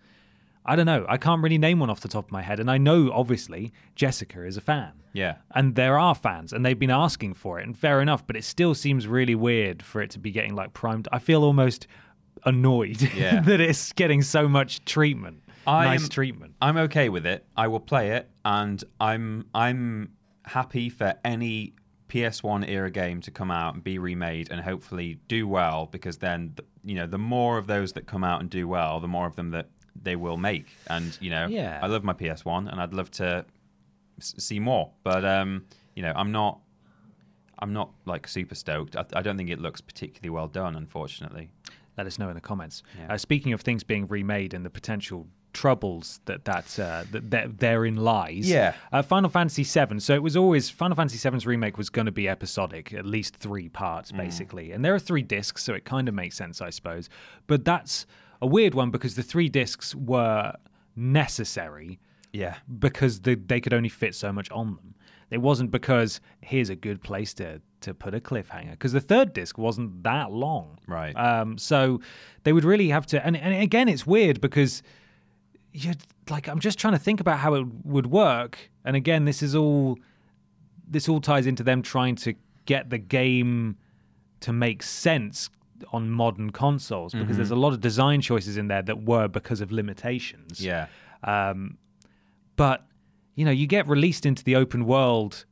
[0.67, 1.05] I don't know.
[1.07, 2.59] I can't really name one off the top of my head.
[2.59, 4.91] And I know, obviously, Jessica is a fan.
[5.13, 5.35] Yeah.
[5.55, 8.43] And there are fans, and they've been asking for it, and fair enough, but it
[8.43, 11.07] still seems really weird for it to be getting like primed.
[11.11, 11.87] I feel almost
[12.45, 13.39] annoyed Yeah.
[13.41, 15.41] that it's getting so much treatment.
[15.65, 16.53] I nice treatment.
[16.61, 17.45] I'm okay with it.
[17.57, 20.11] I will play it, and I'm I'm
[20.45, 21.73] happy for any
[22.07, 26.53] PS1 era game to come out and be remade and hopefully do well because then
[26.55, 29.27] th- you know the more of those that come out and do well, the more
[29.27, 29.67] of them that
[30.03, 30.67] they will make.
[30.87, 31.79] And you know, Yeah.
[31.81, 33.45] I love my PS1 and I'd love to
[34.19, 36.59] s- see more, but um, you know, I'm not.
[37.59, 38.95] I'm not like super stoked.
[38.95, 41.49] I, I don't think it looks particularly well done, unfortunately.
[41.97, 42.83] Let us know in the comments.
[42.99, 43.13] Yeah.
[43.13, 47.57] Uh, speaking of things being remade and the potential troubles that that, uh, that, that
[47.57, 48.47] therein lies.
[48.47, 48.75] Yeah.
[48.91, 49.99] Uh, Final Fantasy VII.
[49.99, 53.35] So it was always Final Fantasy VII's remake was going to be episodic, at least
[53.37, 54.17] three parts Mm.
[54.17, 57.09] basically, and there are three discs, so it kind of makes sense, I suppose.
[57.47, 58.05] But that's
[58.41, 60.53] a weird one because the three discs were
[60.95, 61.99] necessary
[62.33, 62.55] Yeah.
[62.79, 64.95] because the, they could only fit so much on them.
[65.29, 69.33] It wasn't because here's a good place to to put a cliffhanger because the third
[69.33, 71.13] disc wasn't that long, Right.
[71.15, 72.01] Um, so
[72.43, 73.23] they would really have to.
[73.23, 74.81] And, and again, it's weird because
[75.73, 75.93] you
[76.29, 78.71] like I'm just trying to think about how it would work.
[78.83, 79.99] And again, this is all
[80.87, 82.33] this all ties into them trying to
[82.65, 83.77] get the game
[84.39, 85.49] to make sense
[85.91, 89.61] on modern consoles because there's a lot of design choices in there that were because
[89.61, 90.59] of limitations.
[90.63, 90.87] Yeah.
[91.23, 91.77] Um,
[92.55, 92.85] but
[93.35, 95.45] you know, you get released into the open world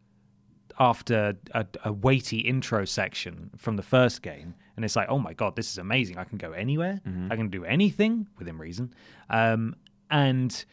[0.79, 5.33] after a, a weighty intro section from the first game, and it's like, oh my
[5.33, 6.17] god, this is amazing!
[6.17, 6.99] I can go anywhere,
[7.31, 8.93] I can do anything within reason,
[9.29, 9.75] um,
[10.09, 10.65] and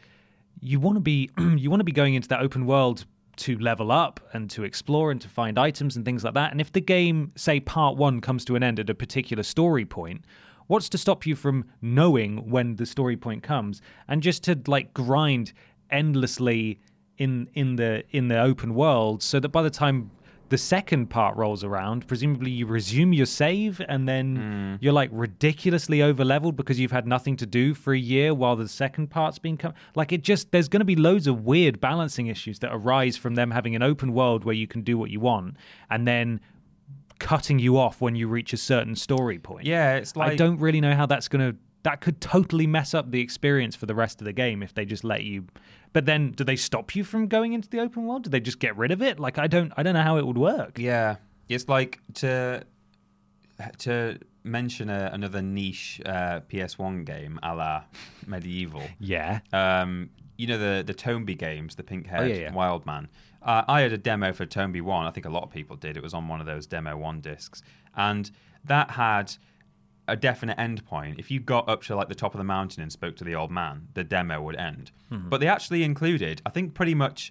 [0.61, 3.05] you want to be you want to be going into that open world
[3.43, 6.53] to level up and to explore and to find items and things like that.
[6.53, 9.85] And if the game, say, part one comes to an end at a particular story
[9.85, 10.25] point,
[10.69, 14.95] what's to stop you from knowing when the story point comes and just to like
[14.95, 15.53] grind
[15.91, 16.81] endlessly
[17.19, 20.11] in in the in the open world so that by the time
[20.53, 24.75] the second part rolls around presumably you resume your save and then hmm.
[24.85, 28.55] you're like ridiculously over leveled because you've had nothing to do for a year while
[28.55, 31.81] the second part's been come like it just there's going to be loads of weird
[31.81, 35.09] balancing issues that arise from them having an open world where you can do what
[35.09, 35.57] you want
[35.89, 36.39] and then
[37.19, 40.59] cutting you off when you reach a certain story point Yeah, it's like I don't
[40.59, 41.57] really know how that's going to.
[41.85, 44.85] That could totally mess up the experience for the rest of the game if they
[44.85, 45.45] just let you.
[45.93, 48.23] But then, do they stop you from going into the open world?
[48.25, 49.19] Do they just get rid of it?
[49.19, 50.79] Like, I don't, I don't know how it would work.
[50.79, 51.17] Yeah,
[51.49, 52.65] it's like to
[53.79, 57.83] to mention a, another niche uh, PS1 game, a la
[58.27, 58.89] MediEvil.
[59.01, 59.41] Yeah.
[59.53, 62.53] Um, you know the the Tombi games, the pink haired Oh, yeah, yeah.
[62.53, 63.09] Wild Man.
[63.43, 65.07] Uh, I had a demo for Tombi One.
[65.07, 65.97] I think a lot of people did.
[65.97, 67.63] It was on one of those demo one discs,
[67.97, 68.31] and
[68.65, 69.35] that had
[70.09, 71.19] a definite end point.
[71.19, 73.35] If you got up to like the top of the mountain and spoke to the
[73.35, 74.91] old man, the demo would end.
[75.11, 75.29] Mm-hmm.
[75.29, 77.31] But they actually included, I think, pretty much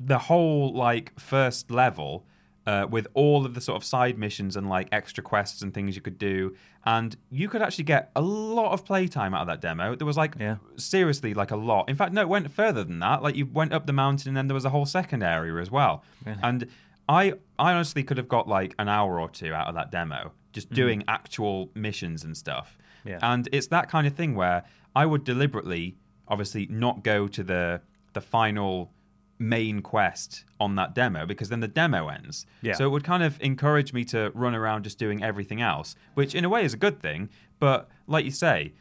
[0.00, 2.24] the whole like first level
[2.66, 5.96] uh, with all of the sort of side missions and like extra quests and things
[5.96, 9.60] you could do, and you could actually get a lot of playtime out of that
[9.60, 9.94] demo.
[9.96, 10.56] There was like Yeah.
[10.76, 11.88] seriously like a lot.
[11.88, 13.22] In fact, no, it went further than that.
[13.22, 15.70] Like you went up the mountain and then there was a whole second area as
[15.70, 16.04] well.
[16.24, 16.68] And
[17.08, 20.32] I I honestly could have got like an hour or two out of that demo
[20.52, 21.10] just doing mm-hmm.
[21.10, 22.78] actual missions and stuff.
[23.04, 23.18] Yeah.
[23.22, 25.96] And it's that kind of thing where I would deliberately
[26.28, 27.80] obviously not go to the
[28.12, 28.92] the final
[29.38, 32.46] main quest on that demo because then the demo ends.
[32.62, 32.74] Yeah.
[32.74, 36.34] So it would kind of encourage me to run around just doing everything else, which
[36.34, 37.28] in a way is a good thing.
[37.58, 38.74] But like you say,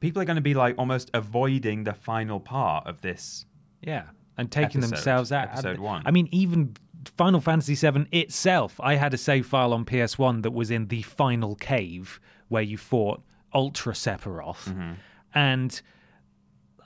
[0.00, 3.46] people are going to be like almost avoiding the final part of this.
[3.80, 4.04] Yeah.
[4.36, 5.48] And taking Episode- themselves out.
[5.48, 6.02] episode one.
[6.04, 6.76] I mean, even
[7.10, 11.02] Final Fantasy VII itself, I had a save file on PS1 that was in the
[11.02, 14.64] final cave where you fought Ultra Sephiroth.
[14.64, 14.92] Mm-hmm.
[15.34, 15.82] And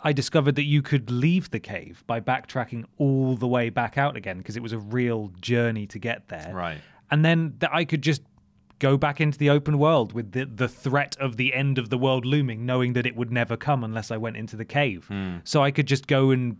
[0.02, 4.16] I discovered that you could leave the cave by backtracking all the way back out
[4.16, 6.52] again because it was a real journey to get there.
[6.54, 6.78] Right.
[7.10, 8.22] And then that I could just
[8.78, 11.98] go back into the open world with the, the threat of the end of the
[11.98, 15.06] world looming, knowing that it would never come unless I went into the cave.
[15.08, 15.38] Hmm.
[15.42, 16.58] So I could just go and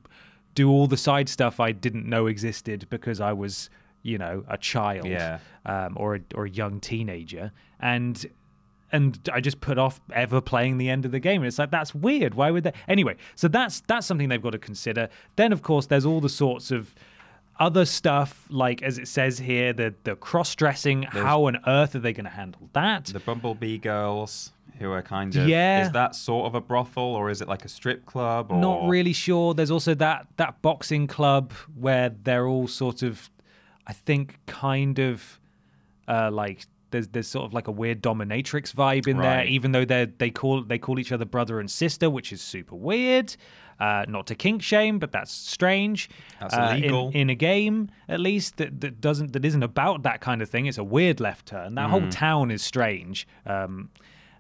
[0.59, 3.71] do all the side stuff I didn't know existed because I was,
[4.03, 5.39] you know, a child Yeah.
[5.65, 7.53] um, or, a, or a young teenager.
[7.81, 8.17] And
[8.91, 11.43] and I just put off ever playing the end of the game.
[11.43, 12.35] And it's like that's weird.
[12.35, 12.73] Why would they?
[12.89, 15.09] Anyway, so that's that's something they've got to consider.
[15.37, 16.95] Then of course there's all the sorts of
[17.59, 21.03] other stuff like as it says here the the cross dressing.
[21.03, 23.07] How on earth are they going to handle that?
[23.07, 25.87] The Bumblebee girls who are kind of Yeah.
[25.87, 28.51] Is that sort of a brothel or is it like a strip club?
[28.51, 28.61] Or...
[28.61, 29.55] Not really sure.
[29.55, 33.31] There's also that that boxing club where they're all sort of,
[33.87, 35.41] I think, kind of,
[36.07, 39.45] uh, like there's there's sort of like a weird dominatrix vibe in there.
[39.45, 42.77] Even though they they call they call each other brother and sister, which is super
[42.77, 43.35] weird.
[43.81, 46.11] Uh, not to kink shame, but that's strange.
[46.41, 47.11] That's Uh, in- illegal.
[47.15, 50.67] in, a game, at least that, that doesn't that isn't about that kind of thing.
[50.67, 51.77] It's a weird left turn.
[51.77, 51.91] That Mm.
[51.91, 53.27] whole town is strange.
[53.47, 53.91] Um,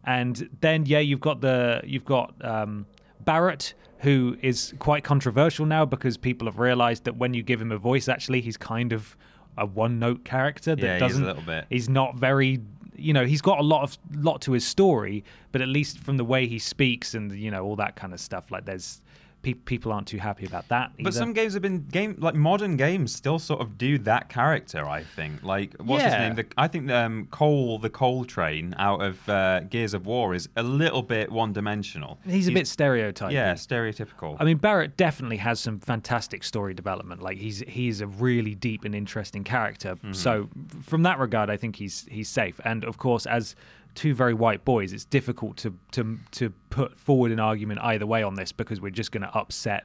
[0.04, 2.86] and then yeah, you've got the you've got um,
[3.24, 7.70] Barrett, who is quite controversial now because people have realised that when you give him
[7.72, 9.16] a voice, actually he's kind of
[9.56, 11.24] a one note character that Yeah, he is a doesn't.
[11.24, 11.66] little bit.
[11.68, 12.60] He's not very.
[13.00, 15.22] You know, he's got a lot of lot to his story,
[15.52, 18.18] but at least from the way he speaks and you know all that kind of
[18.18, 19.00] stuff, like there's
[19.42, 20.92] pe- people aren't too happy about that.
[21.00, 24.86] But some games have been game like modern games still sort of do that character.
[24.86, 26.34] I think like what's his name?
[26.34, 30.48] The, I think um, Cole the Cole Train out of uh, Gears of War is
[30.56, 32.18] a little bit one dimensional.
[32.26, 33.32] he's a bit stereotyped.
[33.32, 34.36] yeah stereotypical.
[34.38, 37.22] I mean, Barrett definitely has some fantastic story development.
[37.22, 39.94] Like he's he's a really deep and interesting character.
[39.96, 40.12] Mm-hmm.
[40.12, 40.48] So
[40.82, 42.60] from that regard, I think he's he's safe.
[42.64, 43.54] And of course, as
[43.94, 48.22] two very white boys, it's difficult to to to put forward an argument either way
[48.22, 49.84] on this because we're just going to upset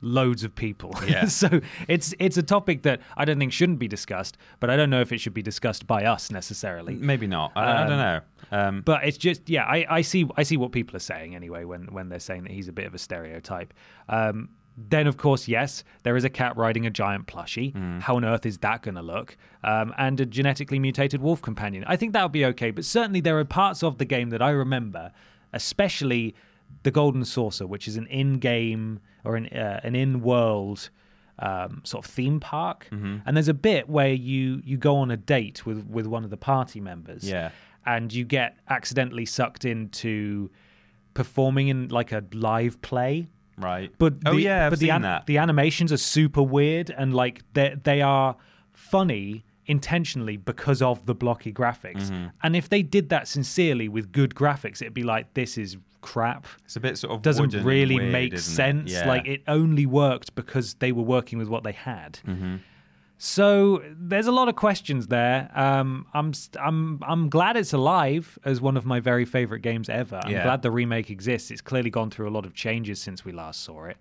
[0.00, 0.92] loads of people.
[1.08, 1.26] Yeah.
[1.26, 4.90] so it's it's a topic that I don't think shouldn't be discussed, but I don't
[4.90, 6.94] know if it should be discussed by us necessarily.
[6.94, 7.52] Maybe not.
[7.56, 8.20] I, I don't know.
[8.50, 11.64] Um, But it's just yeah, I, I see I see what people are saying anyway
[11.64, 13.72] when when they're saying that he's a bit of a stereotype.
[14.08, 18.00] Um, then of course yes, there is a cat riding a giant plushie.
[18.00, 19.36] How on earth is that going to look?
[19.62, 21.84] Um, and a genetically mutated wolf companion.
[21.86, 24.42] I think that would be okay, but certainly there are parts of the game that
[24.42, 25.12] I remember,
[25.52, 26.34] especially
[26.82, 30.90] the Golden Saucer, which is an in-game or an uh, an in-world
[31.38, 32.88] um, sort of theme park.
[32.90, 36.30] And there's a bit where you you go on a date with with one of
[36.30, 37.50] the party members Yeah.
[37.86, 40.50] and you get accidentally sucked into
[41.14, 43.28] performing in like a live play.
[43.58, 43.92] Right.
[43.98, 45.26] But oh the, yeah, I've but seen the, an- that.
[45.26, 48.36] the animations are super weird and like they they are
[48.72, 52.10] funny intentionally because of the blocky graphics.
[52.10, 52.26] Mm-hmm.
[52.42, 56.46] And if they did that sincerely with good graphics, it'd be like this is crap.
[56.66, 58.56] it's a bit sort of Doesn't wooden and really weird, make isn't it?
[58.56, 58.92] sense.
[58.92, 59.08] Yeah.
[59.08, 62.18] Like it only worked because they were working with what they had.
[62.26, 62.56] Mm-hmm.
[63.16, 65.50] So there's a lot of questions there.
[65.54, 69.88] Um, I'm st- I'm I'm glad it's alive as one of my very favorite games
[69.88, 70.20] ever.
[70.22, 70.42] I'm Yeah.
[70.42, 71.50] glad the remake exists.
[71.50, 73.96] It's clearly gone through a lot of changes since we last saw it,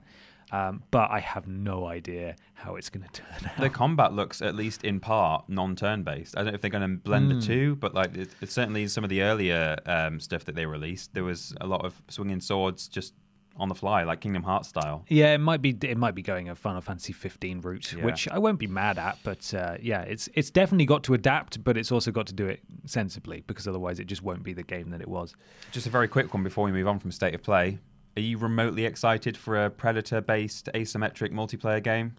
[0.51, 3.57] um, but I have no idea how it's going to turn out.
[3.57, 6.35] the combat looks at least in part non-turn based.
[6.35, 7.39] I don't know if they're going to blend Hmm.
[7.39, 10.65] the two, but like it, it's certainly some of the earlier um, stuff that they
[10.65, 13.13] released, there was a lot of swinging swords just
[13.55, 15.05] on the fly, like Kingdom Hearts style.
[15.09, 18.03] Yeah, it might be it might be going a Final Fantasy 15 route, Yeah.
[18.05, 19.17] which I won't be mad at.
[19.23, 22.47] But uh, yeah, it's it's definitely got to adapt, but it's also got to do
[22.47, 25.35] it sensibly because otherwise it just won't be the game that it was.
[25.71, 27.79] Just a very quick one before we move on from State of Play.
[28.17, 32.15] Are you remotely excited for a Predator-based asymmetric multiplayer game?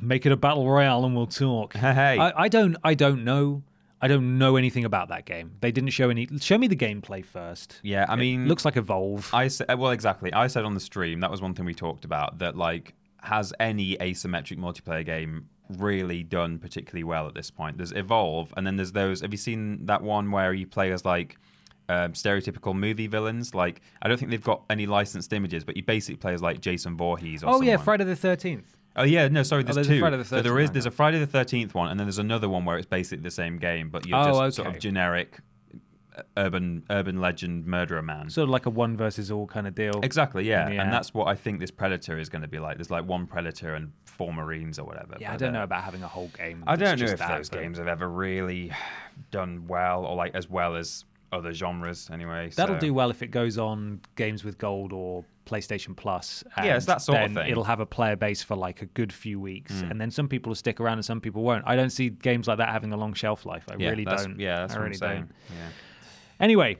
[0.00, 1.74] Make it a battle royale and we'll talk.
[1.76, 2.18] Hey.
[2.18, 3.62] I, I don't I don't know.
[4.06, 5.56] I don't know anything about that game.
[5.60, 6.28] They didn't show any.
[6.40, 7.80] Show me the gameplay first.
[7.82, 9.28] Yeah, I It mean, looks like Evolve.
[9.34, 10.32] I said, well, exactly.
[10.32, 13.52] I said on the stream that was one thing we talked about that like has
[13.58, 17.78] any asymmetric multiplayer game really done particularly well at this point?
[17.78, 19.22] There's Evolve, and then there's those.
[19.22, 21.36] Have you seen that one where you play as like
[21.88, 23.56] um, stereotypical movie villains?
[23.56, 26.60] Like I don't think they've got any licensed images, but you basically play as like
[26.60, 27.42] Jason Voorhees.
[27.42, 27.84] Or oh yeah, someone.
[27.84, 28.75] Friday the Thirteenth.
[28.96, 29.62] Oh yeah, no, sorry.
[29.62, 30.00] There's, there's a two.
[30.00, 30.66] Friday the so there 13th is.
[30.68, 33.22] one, There's a Friday the Thirteenth one, and then there's another one where it's basically
[33.22, 35.38] the same game, but you're Oh, just sort of generic
[36.16, 38.30] uh, urban urban legend murderer man.
[38.30, 40.00] Sort of like a one versus all kind of deal.
[40.02, 40.68] Exactly, yeah.
[40.68, 42.78] And that's what I think this Predator is going to be like.
[42.78, 45.16] There's like one Predator and four Marines or whatever.
[45.20, 46.64] Yeah, I don't uh, know about having a whole game.
[46.66, 48.72] I don't know if that, those but games have ever really
[49.30, 51.04] done well or like as well as
[51.36, 52.50] other genres anyway.
[52.56, 56.42] That'll do well if it goes on Games with Gold or PlayStation Plus.
[56.58, 57.50] Yeah, it's that sort of thing.
[57.50, 59.90] It'll have a player base for like a good few weeks, hmm.
[59.90, 61.64] and then some people will stick around and some people won't.
[61.66, 63.64] I don't see games like that having a long shelf life.
[63.70, 64.40] I Yeah, really don't.
[64.40, 65.20] Yeah, that's I what really I'm saying.
[65.20, 65.32] don't.
[65.56, 65.68] Yeah.
[66.40, 66.76] Anyway,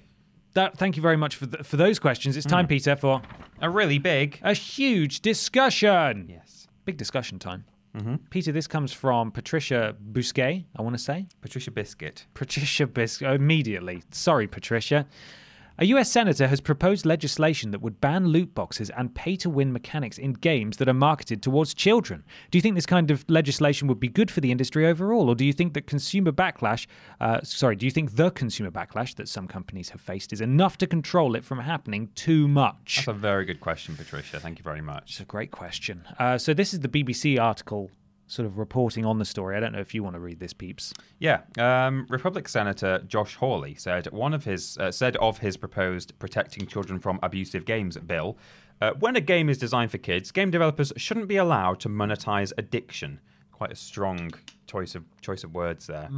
[0.55, 2.37] that, thank you very much for th- for those questions.
[2.37, 2.71] It's time, hmm.
[2.71, 3.23] Peter, for
[3.61, 4.41] A really big.
[4.43, 6.27] a huge discussion.
[6.29, 6.67] Yes.
[6.85, 7.65] Big discussion time.
[7.97, 8.17] Mm-hmm.
[8.31, 11.27] Peter, this comes from Patricia Bousquet, I want to say.
[11.41, 12.27] Patricia Biscuit.
[12.35, 14.03] Patricia Biscuit, immediately.
[14.11, 15.07] Sorry, Patricia.
[15.79, 19.75] A US senator has proposed legislation that would ban loot boxes and pay to win
[19.75, 22.25] mechanics in games that are marketed towards children.
[22.51, 25.35] Do you think this kind of legislation would be good for the industry overall, or
[25.35, 26.87] do you think that consumer backlash,
[27.21, 30.79] uh, sorry, do you think the consumer backlash that some companies have faced is enough
[30.79, 32.97] to control it from happening too much?
[32.97, 34.41] That's a very good question, Patricia.
[34.41, 35.11] Thank you very much.
[35.11, 36.07] It's a great question.
[36.19, 37.91] Uh, so, this is the BBC article
[38.27, 39.57] sort of reporting on the story.
[39.57, 40.93] I don't know if you want to read this, peeps.
[41.19, 46.19] Yeah, um, Republic Senator Josh Hawley said one of his uh, said of his proposed
[46.19, 48.39] protecting children from abusive games bill.
[48.81, 52.53] Uh, when a game is designed for kids, game developers shouldn't be allowed to monetize
[52.59, 53.21] addiction.
[53.53, 54.33] Quite a strong
[54.67, 56.09] choice of choice of words there.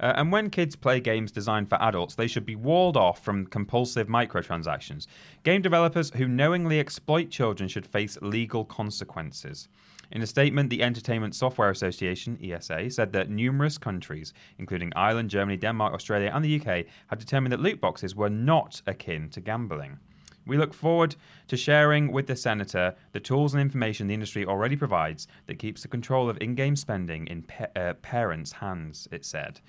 [0.00, 3.46] Uh, and when kids play games designed for adults, they should be walled off from
[3.46, 5.08] compulsive microtransactions.
[5.42, 9.68] Game developers who knowingly exploit children should face legal consequences.
[10.10, 15.58] In a statement, the Entertainment Software Association, ESA, said that numerous countries, including Ireland, Germany,
[15.58, 19.98] Denmark, Australia, and the UK, had determined that loot boxes were not akin to gambling.
[20.46, 21.14] We look forward
[21.48, 25.82] to sharing with the Senator the tools and information the industry already provides that keeps
[25.82, 29.60] the control of in game spending in pa- uh, parents' hands, it said.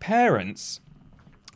[0.00, 0.80] Parents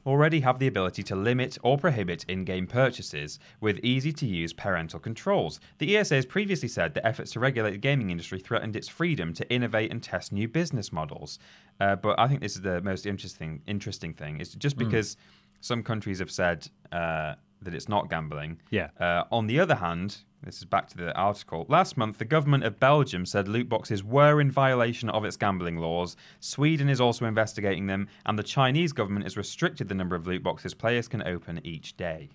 [0.09, 4.53] already have the ability to limit or prohibit in game purchases with easy to use
[4.53, 5.61] parental controls.
[5.79, 9.35] The ESA has previously said that efforts to regulate the gaming industry threatened its freedom
[9.35, 11.39] to innovate and test new business models.
[11.79, 15.17] Uh, but I think this is the most interesting interesting thing is just because
[15.61, 18.61] some countries have said uh, that it's not gambling.
[18.71, 18.89] Yeah.
[18.99, 21.67] Uh, on the other hand, this is back to the article.
[21.69, 25.77] Last month, the government of Belgium said loot boxes were in violation of its gambling
[25.79, 26.17] laws.
[26.41, 30.43] Sweden is also investigating them, and the Chinese government has restricted the number of loot
[30.43, 32.29] boxes players can open each day.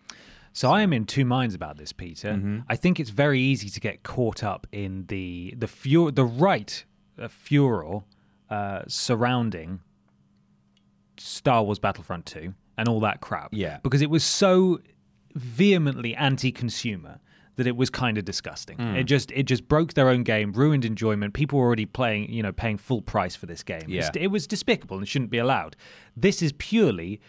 [0.51, 2.61] So I am in two minds about this, Peter.
[2.69, 6.85] I think it's very easy to get caught up in the the fur- the right
[7.17, 8.03] uh, furor
[8.49, 9.79] uh, surrounding
[11.17, 13.49] Star Wars Battlefront 2 and all that crap.
[13.51, 13.79] Yeah.
[13.81, 14.79] Because it was so
[15.33, 17.19] vehemently anti-consumer
[17.55, 18.77] that it was kind of disgusting.
[18.77, 18.95] Hmm.
[18.95, 21.33] It just it just broke their own game, ruined enjoyment.
[21.33, 23.83] People were already playing, you know, paying full price for this game.
[23.87, 24.09] Yeah.
[24.15, 25.75] It was despicable and shouldn't be allowed.
[26.15, 27.19] This is purely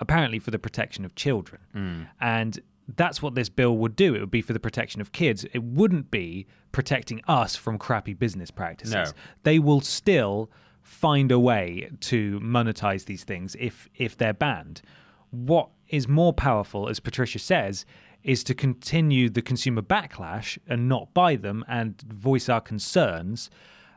[0.00, 1.60] apparently for the protection of children.
[1.72, 2.02] Hmm.
[2.20, 2.60] And
[2.96, 4.14] that's what this bill would do.
[4.14, 5.44] It would be for the protection of kids.
[5.52, 8.94] It wouldn't be protecting us from crappy business practices.
[8.94, 9.04] No.
[9.42, 10.50] They will still
[10.82, 14.82] find a way to monetize these things if if they're banned.
[15.30, 17.86] What is more powerful, as Patricia says,
[18.24, 23.50] is to continue the consumer backlash and not buy them and voice our concerns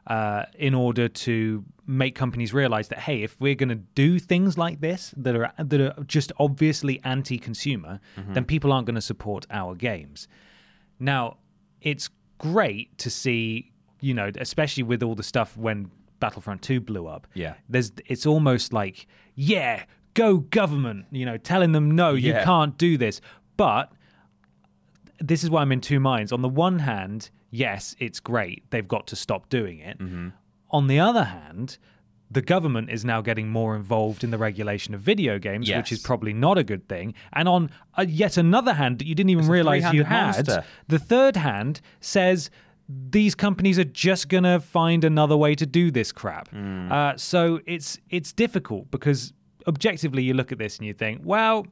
[0.07, 4.57] uh, in order to make companies realize that hey, if we're going to do things
[4.57, 7.99] like this that are that are just obviously anti-consumer,
[8.29, 10.27] then people aren't going to support our games.
[10.99, 11.37] Now,
[11.81, 13.71] it's great to see,
[14.01, 17.27] you know, especially with all the stuff when Battlefront 2 blew up.
[17.33, 17.55] Yeah.
[17.69, 22.97] There's it's almost like, yeah, go government, you know, telling them no, you can't do
[22.97, 23.21] this.
[23.57, 23.91] But
[25.19, 26.31] this is why I'm in two minds.
[26.31, 28.63] On the one hand, yes, it's great.
[28.69, 29.99] They've got to stop doing it.
[29.99, 30.29] Mm-hmm.
[30.71, 31.77] On the other hand,
[32.29, 35.99] the government is now getting more involved in the regulation of video games, which is
[35.99, 37.13] probably not a good thing.
[37.33, 40.63] And on uh, yet another hand that you didn't even It's realize you had, monster.
[40.87, 42.49] the third hand says
[42.89, 46.49] these companies are just gonna find another way to do this crap.
[46.49, 46.91] Hmm.
[46.91, 49.33] Uh, so it's it's difficult because
[49.65, 51.65] objectively you look at this and you think, well,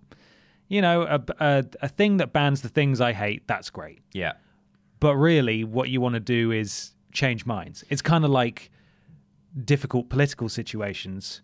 [0.68, 4.01] you know, a, a, a thing that bans the things I hate, that's great.
[4.13, 4.34] Yeah.
[4.99, 7.84] But really, what you want to do is change minds.
[7.89, 8.72] It's kind of like
[9.63, 11.41] difficult political situations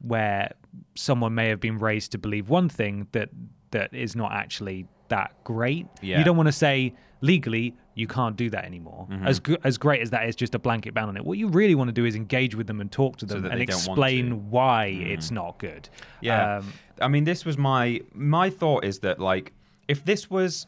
[0.00, 0.52] where
[0.94, 3.30] someone may have been raised to believe one thing that
[3.70, 5.86] that is not actually that great.
[6.00, 6.18] Yeah.
[6.18, 9.06] You don't want to say legally you can't do that anymore.
[9.10, 9.26] Mm-hmm.
[9.26, 11.24] As as great as that is, just a blanket ban on it.
[11.24, 13.52] What you really want to do is engage with them and talk to them that
[13.52, 14.30] and they don't want explain.
[14.32, 14.42] Mm.
[14.48, 15.88] why it's not good.
[16.20, 16.56] Yeah.
[16.58, 19.52] Um, I mean, this was my my thought is that like
[19.88, 20.66] if this was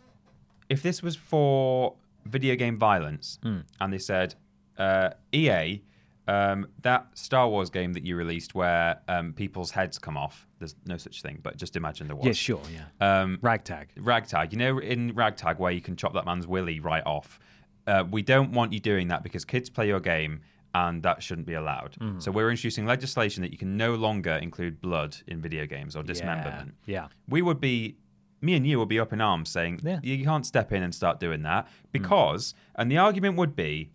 [0.68, 1.94] if this was for
[2.26, 3.60] video game violence, Hmm.
[3.80, 4.34] and they said
[4.78, 5.82] uh, EA.
[6.26, 10.46] Um, that Star Wars game that you released where um, people's heads come off.
[10.58, 12.26] There's no such thing, but just imagine there was.
[12.26, 13.20] yeah, sure, yeah.
[13.20, 13.88] Um, Ragtag.
[13.98, 14.52] ragtag.
[14.52, 17.38] You know, in ragtag where you can chop that man's willy right off.
[17.86, 20.40] Uh, we don't want you doing that because kids play your game
[20.74, 21.96] and that shouldn't be allowed.
[22.00, 22.20] Mm.
[22.22, 26.02] So we're introducing legislation that you can no longer include blood in video games or
[26.02, 26.74] dismemberment.
[26.86, 27.08] Yeah.
[27.28, 27.96] We would be.
[28.40, 30.00] Me and you would be up in arms saying Yeah.
[30.02, 33.90] you can't step in and start doing that because, and the argument would be,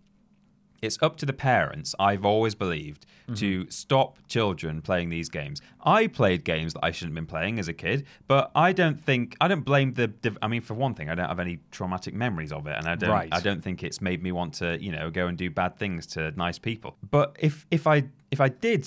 [0.82, 3.06] it's up to the parents, I've always believed,
[3.36, 5.60] to stop children playing these games.
[5.84, 9.00] I played games that I shouldn't have been playing as a kid, but I don't
[9.00, 10.12] think I don't blame the.
[10.42, 12.96] I mean, for one thing, I don't have any traumatic memories of it, and I
[12.96, 13.10] don't.
[13.10, 13.28] Right.
[13.30, 16.06] I don't think it's made me want to, you know, go and do bad things
[16.08, 16.96] to nice people.
[17.08, 18.86] But if if I if I did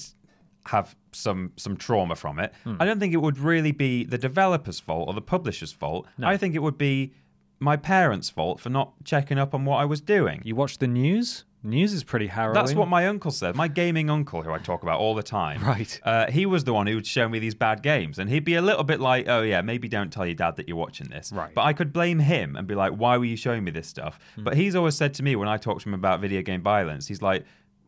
[0.68, 2.54] have some some trauma from it.
[2.64, 2.76] Hmm.
[2.80, 6.08] I don't think it would really be the developer's fault or the publisher's fault.
[6.18, 6.28] No.
[6.28, 7.14] I think it would be
[7.60, 10.42] my parents' fault for not checking up on what I was doing.
[10.44, 11.46] You watch the news?
[11.66, 12.54] News is pretty harrowing.
[12.56, 13.56] That's what my uncle said.
[13.56, 15.64] My gaming uncle, who I talk about all the time.
[15.74, 16.00] Right.
[16.04, 18.20] Uh, he was the one who would show me these bad games.
[18.20, 20.68] And he'd be a little bit like, oh, yeah, maybe don't tell your dad that
[20.68, 21.32] you're watching this.
[21.32, 21.54] Right.
[21.56, 24.20] But I could blame him and be like, why were you showing me this stuff?
[24.36, 24.44] Hmm.
[24.44, 27.08] But he's always said to me when I talk to him about video game violence,
[27.08, 27.46] he's like,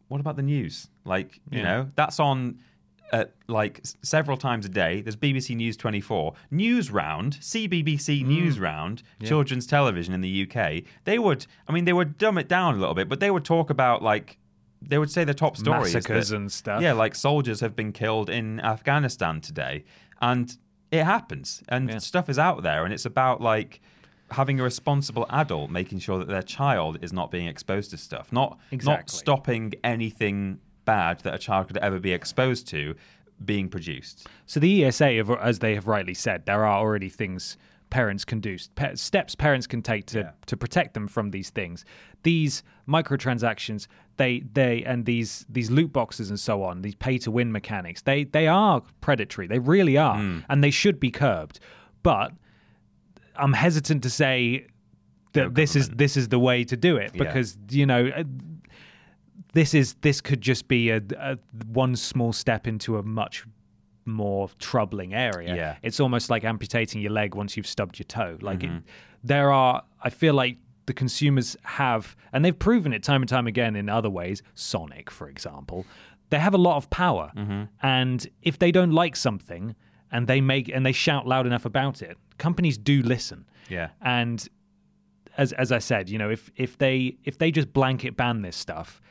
[0.08, 0.88] what about the news?
[1.04, 1.64] Like, you Yeah.
[1.64, 2.60] know, that's on.
[3.16, 8.28] Uh, like several times a day, there's BBC News 24, News Round, CBBC Hmm.
[8.28, 10.84] News Round, children's television in the UK.
[11.06, 13.46] They would, I mean, they would dumb it down a little bit, but they would
[13.46, 14.38] talk about like,
[14.82, 16.82] they would say the top stories Massacres that- and stuff.
[16.82, 19.86] Yeah, like soldiers have been killed in Afghanistan today,
[20.22, 20.58] and
[20.92, 21.98] it happens, and Yeah.
[22.00, 23.80] stuff is out there, and it's about like
[24.32, 28.32] having a responsible adult making sure that their child is not being exposed to stuff,
[28.34, 32.96] not not stopping anything bad that a child could ever be exposed to
[33.44, 34.28] being produced.
[34.46, 35.08] So the ESA,
[35.42, 37.58] as they have rightly said, there are already things
[37.90, 38.58] parents can do,
[38.96, 40.32] steps parents can take to, Yeah.
[40.48, 41.86] to protect them from these things.
[42.24, 47.32] These microtransactions, they they and these these loot boxes and so on, these pay to
[47.32, 49.48] win mechanics, they they are predatory.
[49.48, 50.40] They really are, Hmm.
[50.50, 51.60] and they should be curbed.
[52.04, 52.32] But
[53.36, 54.68] I'm hesitant to say
[55.34, 57.24] that this is this is the way to do it Yeah.
[57.24, 58.12] because you know.
[59.56, 61.38] This is this could just be a, a
[61.68, 63.46] one small step into a much
[64.06, 65.56] more troubling area.
[65.56, 65.76] Yeah.
[65.82, 68.38] It's almost like amputating your leg once you've stubbed your toe.
[68.42, 68.78] Like Mm-hmm.
[68.78, 68.84] it,
[69.24, 73.48] there are, I feel like the consumers have, and they've proven it time and time
[73.48, 74.44] again in other ways.
[74.54, 75.86] Sonic, for example,
[76.30, 77.64] they have a lot of power, Mm-hmm.
[77.82, 79.76] and if they don't like something
[80.12, 83.46] and they make and they shout loud enough about it, companies do listen.
[83.70, 83.90] Yeah.
[84.02, 84.48] And
[85.38, 88.56] as as I said, you know, if if they if they just blanket ban this
[88.56, 89.02] stuff,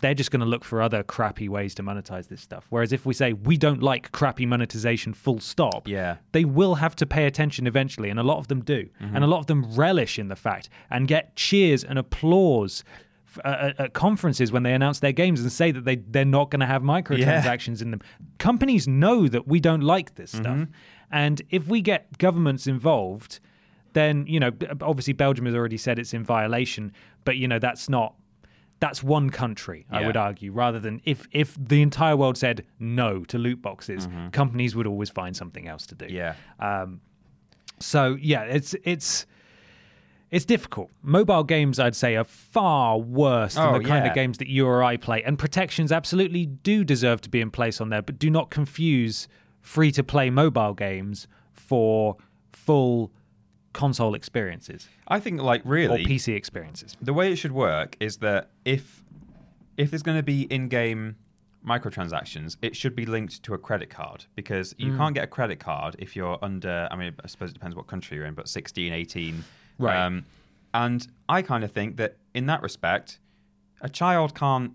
[0.00, 2.66] they're just going to look for other crappy ways to monetize this stuff.
[2.70, 6.16] Whereas if we say we don't like crappy monetization, full stop, Yeah.
[6.32, 9.14] they will have to pay attention eventually, and a lot of them do, mm-hmm.
[9.14, 12.82] and a lot of them relish in the fact and get cheers and applause.
[13.28, 16.24] f- uh, At, at conferences when they announce their games and say that they they're
[16.24, 18.00] not going to have microtransactions in them,
[18.38, 20.72] companies know that we don't like this stuff, mm-hmm.
[21.12, 23.38] and if we get governments involved,
[23.92, 26.92] then you know obviously Belgium has already said it's in violation,
[27.24, 28.14] but you know that's not
[28.80, 33.24] that's one country I would argue rather than if if the entire world said no
[33.24, 36.06] to loot boxes, companies would always find something else to do.
[36.08, 36.34] Yeah.
[36.58, 37.00] Um,
[37.78, 39.26] so yeah, it's it's
[40.30, 40.90] it's difficult.
[41.02, 44.10] Mobile games, I'd say, are far worse than Oh, the kind yeah.
[44.10, 45.22] of games that you or I play.
[45.24, 49.26] And protections absolutely do deserve to be in place on there, but do not confuse
[49.60, 52.16] free to play mobile games for
[52.52, 53.10] full
[53.72, 56.96] console experiences I think, like, really or PC experiences.
[57.00, 59.02] the way it should work is that if
[59.76, 61.16] if there's going to be in-game
[61.64, 64.80] microtransactions, it should be linked to a credit card because Mm.
[64.86, 66.88] you can't get a credit card if you're under.
[66.90, 69.44] I mean, I suppose it depends what country you're in, but 16, 18.
[69.78, 69.96] Right.
[69.96, 70.24] Um,
[70.74, 73.18] and I kind of think that in that respect,
[73.80, 74.72] a child can't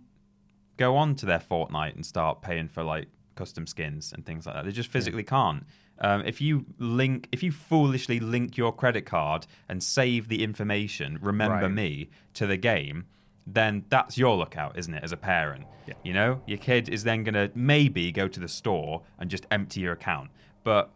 [0.77, 4.55] go on to their Fortnite and start paying for like custom skins and things like
[4.55, 4.65] that.
[4.65, 5.65] They just physically can't.
[5.99, 11.17] Um, if you link, if you foolishly link your credit card and save the information,
[11.21, 11.71] remember Right.
[11.71, 13.05] me to the game,
[13.47, 15.03] then that's your lookout, isn't it?
[15.03, 15.65] As a parent,
[16.03, 19.45] you know, your kid is then going to maybe go to the store and just
[19.51, 20.31] empty your account.
[20.63, 20.91] But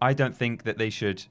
[0.00, 1.24] I don't think that they should.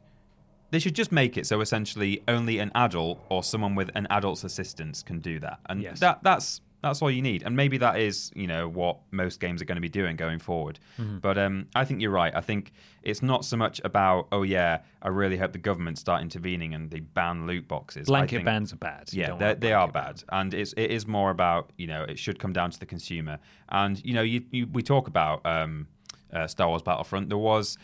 [0.72, 4.46] They should just make it so essentially only an adult or someone with an adult's
[4.46, 6.00] assistance can do that, and Yes.
[6.00, 7.44] that that's that's all you need.
[7.44, 10.40] And maybe that is you know what most games are going to be doing going
[10.40, 10.80] forward.
[11.00, 11.20] Mm-hmm.
[11.20, 12.34] But um, I think you're right.
[12.36, 12.74] I think
[13.04, 16.90] it's not so much about oh yeah, I really hope the government start intervening and
[16.90, 18.08] they ban loot boxes.
[18.08, 19.14] I Blanket think- bans are bad.
[19.14, 22.18] You yeah, they they are bad, and it's it is more about you know it
[22.18, 23.40] should come down to the consumer.
[23.70, 25.88] And you know you, you we talk about um,
[26.34, 27.30] uh, Star Wars Battlefront.
[27.30, 27.78] There was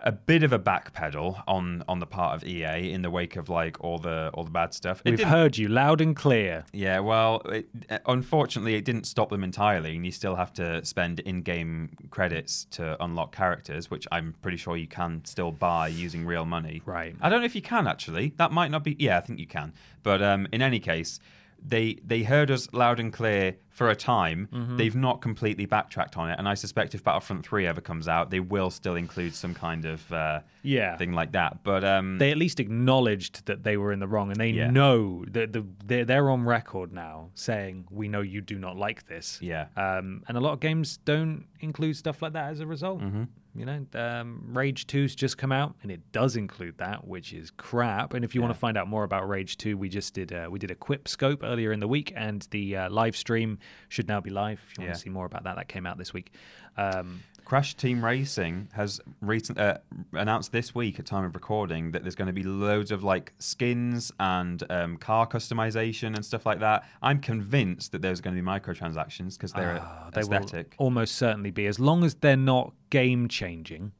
[0.00, 3.48] a bit of a backpedal on on the part of EA in the wake of
[3.48, 5.02] like all the all the bad stuff.
[5.04, 6.64] It We've heard you loud and clear.
[6.72, 7.68] yeah, well, it,
[8.06, 13.02] unfortunately, it didn't stop them entirely, and you still have to spend in-game credits to
[13.02, 16.82] unlock characters, which I'm pretty sure you can still buy using real money.
[16.84, 17.16] Right.
[17.20, 18.34] I don't know if you can actually.
[18.36, 18.96] That might not be.
[18.98, 19.72] Yeah, I think you can.
[20.02, 21.20] But um, in any case,
[21.64, 24.48] they they heard us loud and clear for a time.
[24.52, 24.76] Mm-hmm.
[24.76, 28.30] They've not completely backtracked on it, and I suspect if Battlefront Three ever comes out,
[28.30, 30.96] they will still include some kind of uh, Yeah.
[30.96, 31.62] thing like that.
[31.62, 34.70] But um, They at least acknowledged that they were in the wrong, and they Yeah.
[34.70, 39.06] know that the they're, they're on record now saying we know you do not like
[39.06, 39.38] this.
[39.40, 39.66] Yeah.
[39.76, 43.00] Um, and a lot of games don't include stuff like that as a result.
[43.00, 43.24] Mm-hmm.
[43.54, 47.50] You know, um, Rage 2's just come out, and it does include that, which is
[47.50, 48.14] crap.
[48.14, 50.46] And if you want to find out more about Rage 2, we just did uh,
[50.50, 53.58] we did a quip scope earlier in the week, and the uh, live stream
[53.88, 54.60] should now be live.
[54.70, 54.94] If you want Yeah.
[54.94, 56.32] to see more about that, that came out this week.
[56.76, 59.78] Um, Crash Team Racing has recent, uh,
[60.12, 63.32] announced this week at time of recording that there's going to be loads of like
[63.38, 66.84] skins and um, car customization and stuff like that.
[67.00, 70.46] I'm convinced that there's going to be microtransactions because they're ah, they will
[70.76, 73.92] almost certainly be, as long as they're not game changing.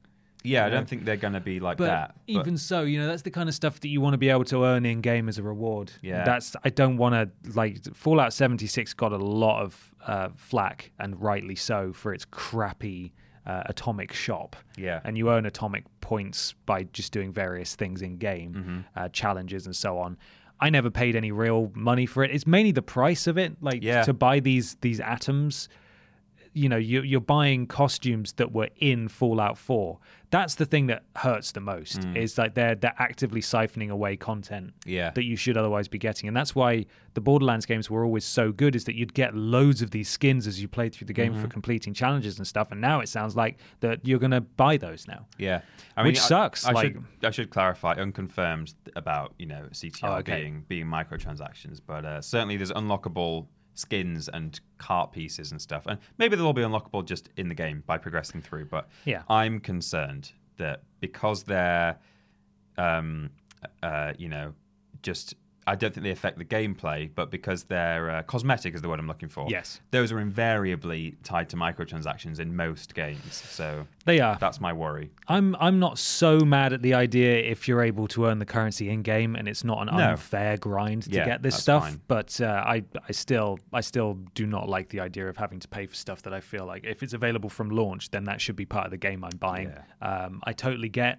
[0.44, 2.14] Yeah, I don't think they're going to be like But that.
[2.26, 4.28] but- even so, you know, that's the kind of stuff that you want to be
[4.28, 5.90] able to earn in game as a reward.
[6.02, 6.24] Yeah.
[6.24, 11.20] That's I don't want to like Fallout 76 got a lot of uh, flack and
[11.20, 13.12] rightly so for its crappy
[13.46, 14.56] uh, atomic shop.
[14.76, 15.00] Yeah.
[15.04, 18.78] And you earn atomic points by just doing various things in game, Mm-hmm.
[18.96, 20.16] uh, challenges and so on.
[20.60, 22.30] I never paid any real money for it.
[22.32, 24.02] It's mainly the price of it, like Yeah.
[24.02, 25.68] to buy these these atoms
[26.54, 29.98] you know you, you're buying costumes that were in fallout 4
[30.30, 34.74] that's the thing that hurts the most is like they're they're actively siphoning away content
[34.84, 35.10] Yeah.
[35.12, 36.28] that you should otherwise be getting.
[36.28, 36.84] And that's why
[37.14, 40.46] the borderlands games were always so good is that you'd get loads of these skins
[40.46, 42.70] as you played through the game for completing challenges and stuff.
[42.72, 45.24] And now it sounds like that you're going to buy those now.
[45.38, 45.62] Yeah,
[45.96, 49.98] I Which I- sucks, I, like- should I should clarify, unconfirmed about you know CTR
[50.10, 50.42] Oh, okay.
[50.42, 53.46] being being microtransactions, but uh, certainly there's unlockable
[53.78, 57.54] skins and cart pieces and stuff, and maybe they'll all be unlockable just in the
[57.54, 58.64] game by progressing through.
[58.66, 59.22] But Yeah.
[59.28, 61.96] I'm concerned that because they're,
[62.76, 63.30] um,
[63.82, 64.52] uh, you know,
[65.02, 65.34] just.
[65.72, 68.98] I don't think they affect the gameplay, but because they're uh, cosmetic is the word
[68.98, 69.46] I'm looking for.
[69.48, 69.80] Yes.
[69.90, 73.34] those are invariably tied to microtransactions in most games.
[73.34, 75.10] So they are that's my worry.
[75.28, 78.88] I'm I'm not so mad at the idea if you're able to earn the currency
[78.90, 80.10] in game and it's not an No.
[80.10, 81.82] unfair grind to Yeah, get this stuff.
[81.84, 82.00] fine.
[82.08, 85.68] But uh, I I still I still do not like the idea of having to
[85.68, 88.56] pay for stuff that I feel like if it's available from launch, then that should
[88.56, 89.72] be part of the game I'm buying.
[90.00, 91.18] Um, I totally get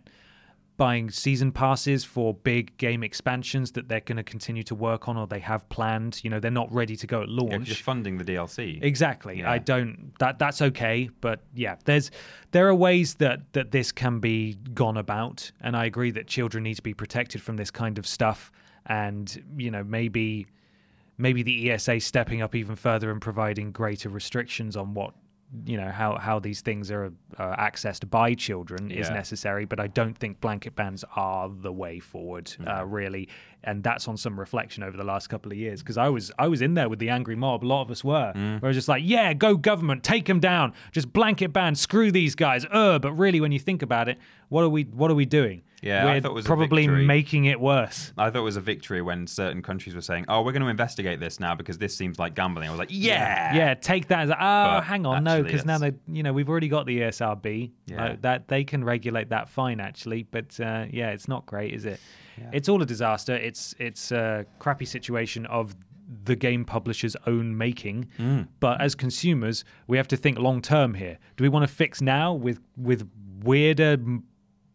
[0.80, 5.16] buying season passes for big game expansions that they're going to continue to work on
[5.18, 6.20] or they have planned.
[6.24, 7.68] You know, they're not ready to go at Yeah, launch.
[7.68, 8.82] you're funding the DLC.
[8.82, 9.40] Exactly.
[9.42, 9.52] Yeah.
[9.52, 12.10] I don't that that's okay, but yeah, there's
[12.52, 16.64] there are ways that that this can be gone about and I agree that children
[16.64, 18.52] need to be protected from this kind of stuff
[18.88, 20.48] and you know, maybe
[21.18, 25.14] maybe the ESA stepping up even further and providing greater restrictions on what
[25.66, 27.06] you know how how these things are
[27.38, 32.00] uh, accessed by children is necessary but i don't think blanket bans are the way
[32.00, 33.28] forward uh, really
[33.64, 36.48] and that's on some reflection over the last couple of years because i was i
[36.48, 38.76] was in there with the angry mob a lot of us were where i was
[38.76, 42.98] just like yeah go government take them down just blanket ban screw these guys uh
[43.00, 44.18] but really when you think about it
[44.50, 47.46] what are we what are we doing Yeah, I we're thought it was probably making
[47.46, 50.52] it worse I thought it was a victory when certain countries were saying, "Oh, we're
[50.52, 53.74] going to investigate this now because this seems like gambling." I was like, "Yeah, Yeah,
[53.76, 56.68] take that as oh, But hang on, no, because now they, you know, we've already
[56.68, 57.72] got the ESRB.
[57.86, 58.04] Yeah.
[58.04, 60.24] uh, that they can regulate that fine, actually.
[60.24, 62.00] But uh, yeah, it's not great, is it?
[62.54, 63.36] It's all a disaster.
[63.36, 65.76] It's it's a crappy situation of
[66.26, 68.08] the game publisher's own making.
[68.18, 68.48] Mm.
[68.60, 71.18] But as consumers, we have to think long term here.
[71.38, 73.08] Do we want to fix now with with
[73.44, 73.98] weirder,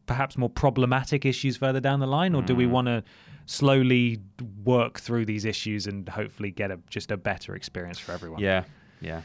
[0.06, 2.58] perhaps more problematic issues further down the line, or do Mm.
[2.58, 3.02] we want to
[3.46, 4.18] slowly
[4.64, 8.40] work through these issues and hopefully get a just a better experience for everyone?
[8.40, 8.64] yeah,
[9.00, 9.22] yeah."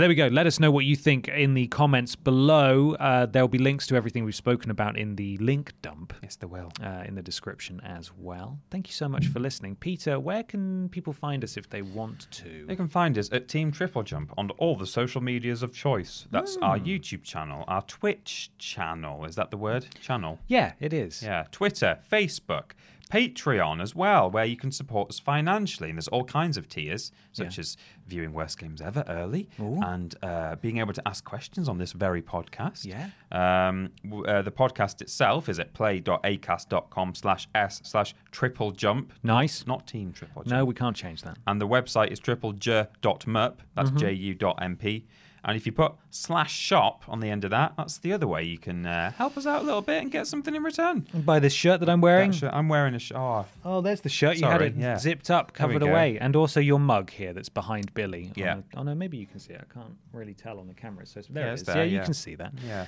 [0.00, 0.28] There we go.
[0.28, 2.94] Let us know what you think in the comments below.
[2.94, 6.48] Uh, there'll be links to everything we've spoken about in the link dump Yes, there
[6.48, 6.72] will.
[6.82, 8.58] uh, in the description as well.
[8.70, 9.76] Thank you so much for listening.
[9.76, 12.64] Peter, where can people find us if they want to?
[12.66, 16.26] They can find us at Team Triple Jump on all the social medias of choice.
[16.30, 19.26] That's our YouTube channel, our Twitch channel.
[19.26, 19.86] Is that the word?
[20.00, 20.38] Channel.
[20.48, 21.22] Yeah, it is.
[21.22, 22.70] Yeah, Twitter, Facebook,
[23.10, 25.88] Patreon as well, where you can support us financially.
[25.90, 30.56] And there's all kinds of tiers, such as viewing Worst Games Ever early and uh,
[30.56, 32.84] being able to ask questions on this very podcast.
[32.84, 33.08] Yeah.
[33.32, 39.12] Um, w- uh, the podcast itself is at play.acast.com slash s slash triple jump.
[39.22, 39.66] Nice.
[39.66, 40.50] Not team triple jump.
[40.52, 41.36] No, we can't change that.
[41.46, 43.56] And the website is triplej.merp.
[43.74, 44.38] That's Mm-hmm.
[44.38, 45.04] ju.mp.
[45.44, 48.42] And if you put slash shop on the end of that, that's the other way
[48.44, 51.06] you can uh, help us out a little bit and get something in return.
[51.14, 52.30] And by this shirt that I'm wearing.
[52.32, 53.16] That shirt- I'm wearing a shirt.
[53.18, 54.34] Oh, Oh, there's the shirt.
[54.34, 54.98] You Sorry, had it yeah.
[54.98, 56.18] zipped up, covered away.
[56.20, 58.32] And also your mug here that's behind Billy.
[58.36, 58.52] Yeah.
[58.52, 59.64] On a- oh, no, maybe you can see it.
[59.70, 61.06] I can't really tell on the camera.
[61.06, 62.52] So there Yeah, it's there, yeah, you can see that.
[62.66, 62.86] yeah.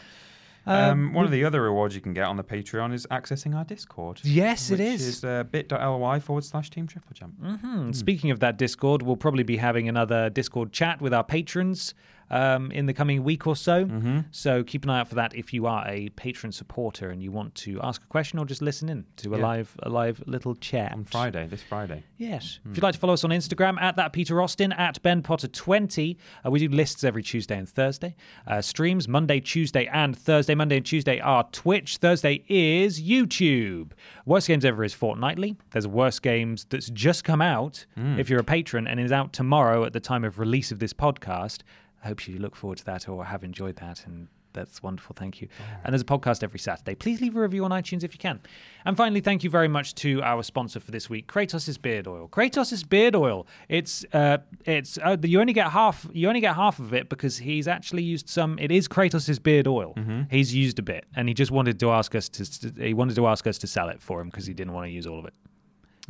[0.65, 3.65] Um, one of the other rewards you can get on the Patreon is accessing our
[3.65, 4.21] Discord.
[4.23, 5.01] Yes, it is.
[5.01, 5.07] which is.
[5.19, 7.35] is uh, bit.ly forward slash team triple jump.
[7.41, 11.95] Hmm, Speaking of that Discord, we'll probably be having another Discord chat with our patrons
[12.33, 13.85] um, in the coming week or so.
[13.85, 14.21] Mm-hmm.
[14.33, 17.31] So keep an eye out for that if you are a patron supporter and you
[17.31, 19.43] want to ask a question or just listen in to a Yeah.
[19.45, 22.03] live a live little chat On Friday, this Friday.
[22.19, 22.59] Yes.
[22.69, 25.47] If you'd like to follow us on Instagram, at that Peter Austin, at Ben Potter
[25.49, 26.17] 20.
[26.45, 28.15] Uh, we do lists every Tuesday and Thursday.
[28.47, 30.55] Uh, streams Monday, Tuesday, and Thursday.
[30.55, 31.99] Monday and Tuesday are Twitch.
[31.99, 33.93] Thursday is YouTube.
[34.25, 35.57] Worst Games Ever is fortnightly.
[35.73, 39.33] There's a Worst Games that's just come out if you're a patron and is out
[39.33, 41.59] tomorrow at the time of release of this podcast.
[42.03, 45.15] I hope you look forward to that or have enjoyed that and that's wonderful.
[45.19, 45.49] Thank you.
[45.85, 46.95] And there's a podcast every Saturday.
[46.95, 48.41] Please leave a review on iTunes if you can.
[48.85, 52.29] And finally, thank you very much to our sponsor for this week, Kratos' Beard Oil.
[52.29, 53.47] Kratos' Beard Oil.
[53.69, 57.39] It's uh, it's uh, you only get half you only get half of it because
[57.39, 58.59] he's actually used some.
[58.59, 59.95] It is Kratos' beard oil.
[60.31, 62.73] He's used a bit, and he just wanted to ask us to.
[62.79, 64.91] He wanted to ask us to sell it for him because he didn't want to
[64.91, 65.35] use all of it.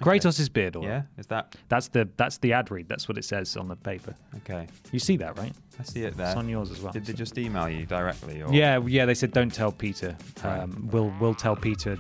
[0.03, 0.85] Kratos' beard oil.
[0.85, 2.89] Yeah, is that That's the that's the ad read.
[2.89, 4.15] That's what it says on the paper.
[4.39, 4.66] okay?
[4.93, 5.53] You see that, right?
[5.79, 6.29] I see it there.
[6.29, 6.93] It's on yours as well.
[6.93, 8.43] Did they just email you directly?
[8.43, 8.53] Or?
[8.53, 9.07] Yeah, yeah.
[9.07, 10.16] They said don't tell Peter.
[10.45, 10.59] Right.
[10.61, 11.97] Um, we'll we'll tell Peter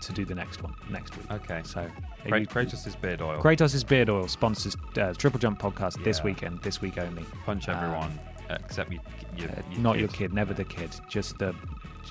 [0.00, 1.30] to do the next one next week.
[1.30, 1.60] Okay.
[1.64, 1.88] So
[2.26, 3.40] Kra- you- Kratos' beard oil.
[3.42, 7.24] Kratos' beard oil sponsors uh, Triple Jump podcast this weekend, this week only.
[7.44, 8.18] Punch Um, everyone
[8.64, 8.98] except you,
[9.36, 11.54] you, Uh, you not your kid, never the kid, just the.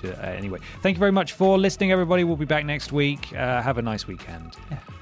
[0.04, 2.24] uh, anyway, thank you very much for listening, everybody.
[2.24, 3.30] We'll be back next week.
[3.34, 4.56] Uh, have a nice weekend.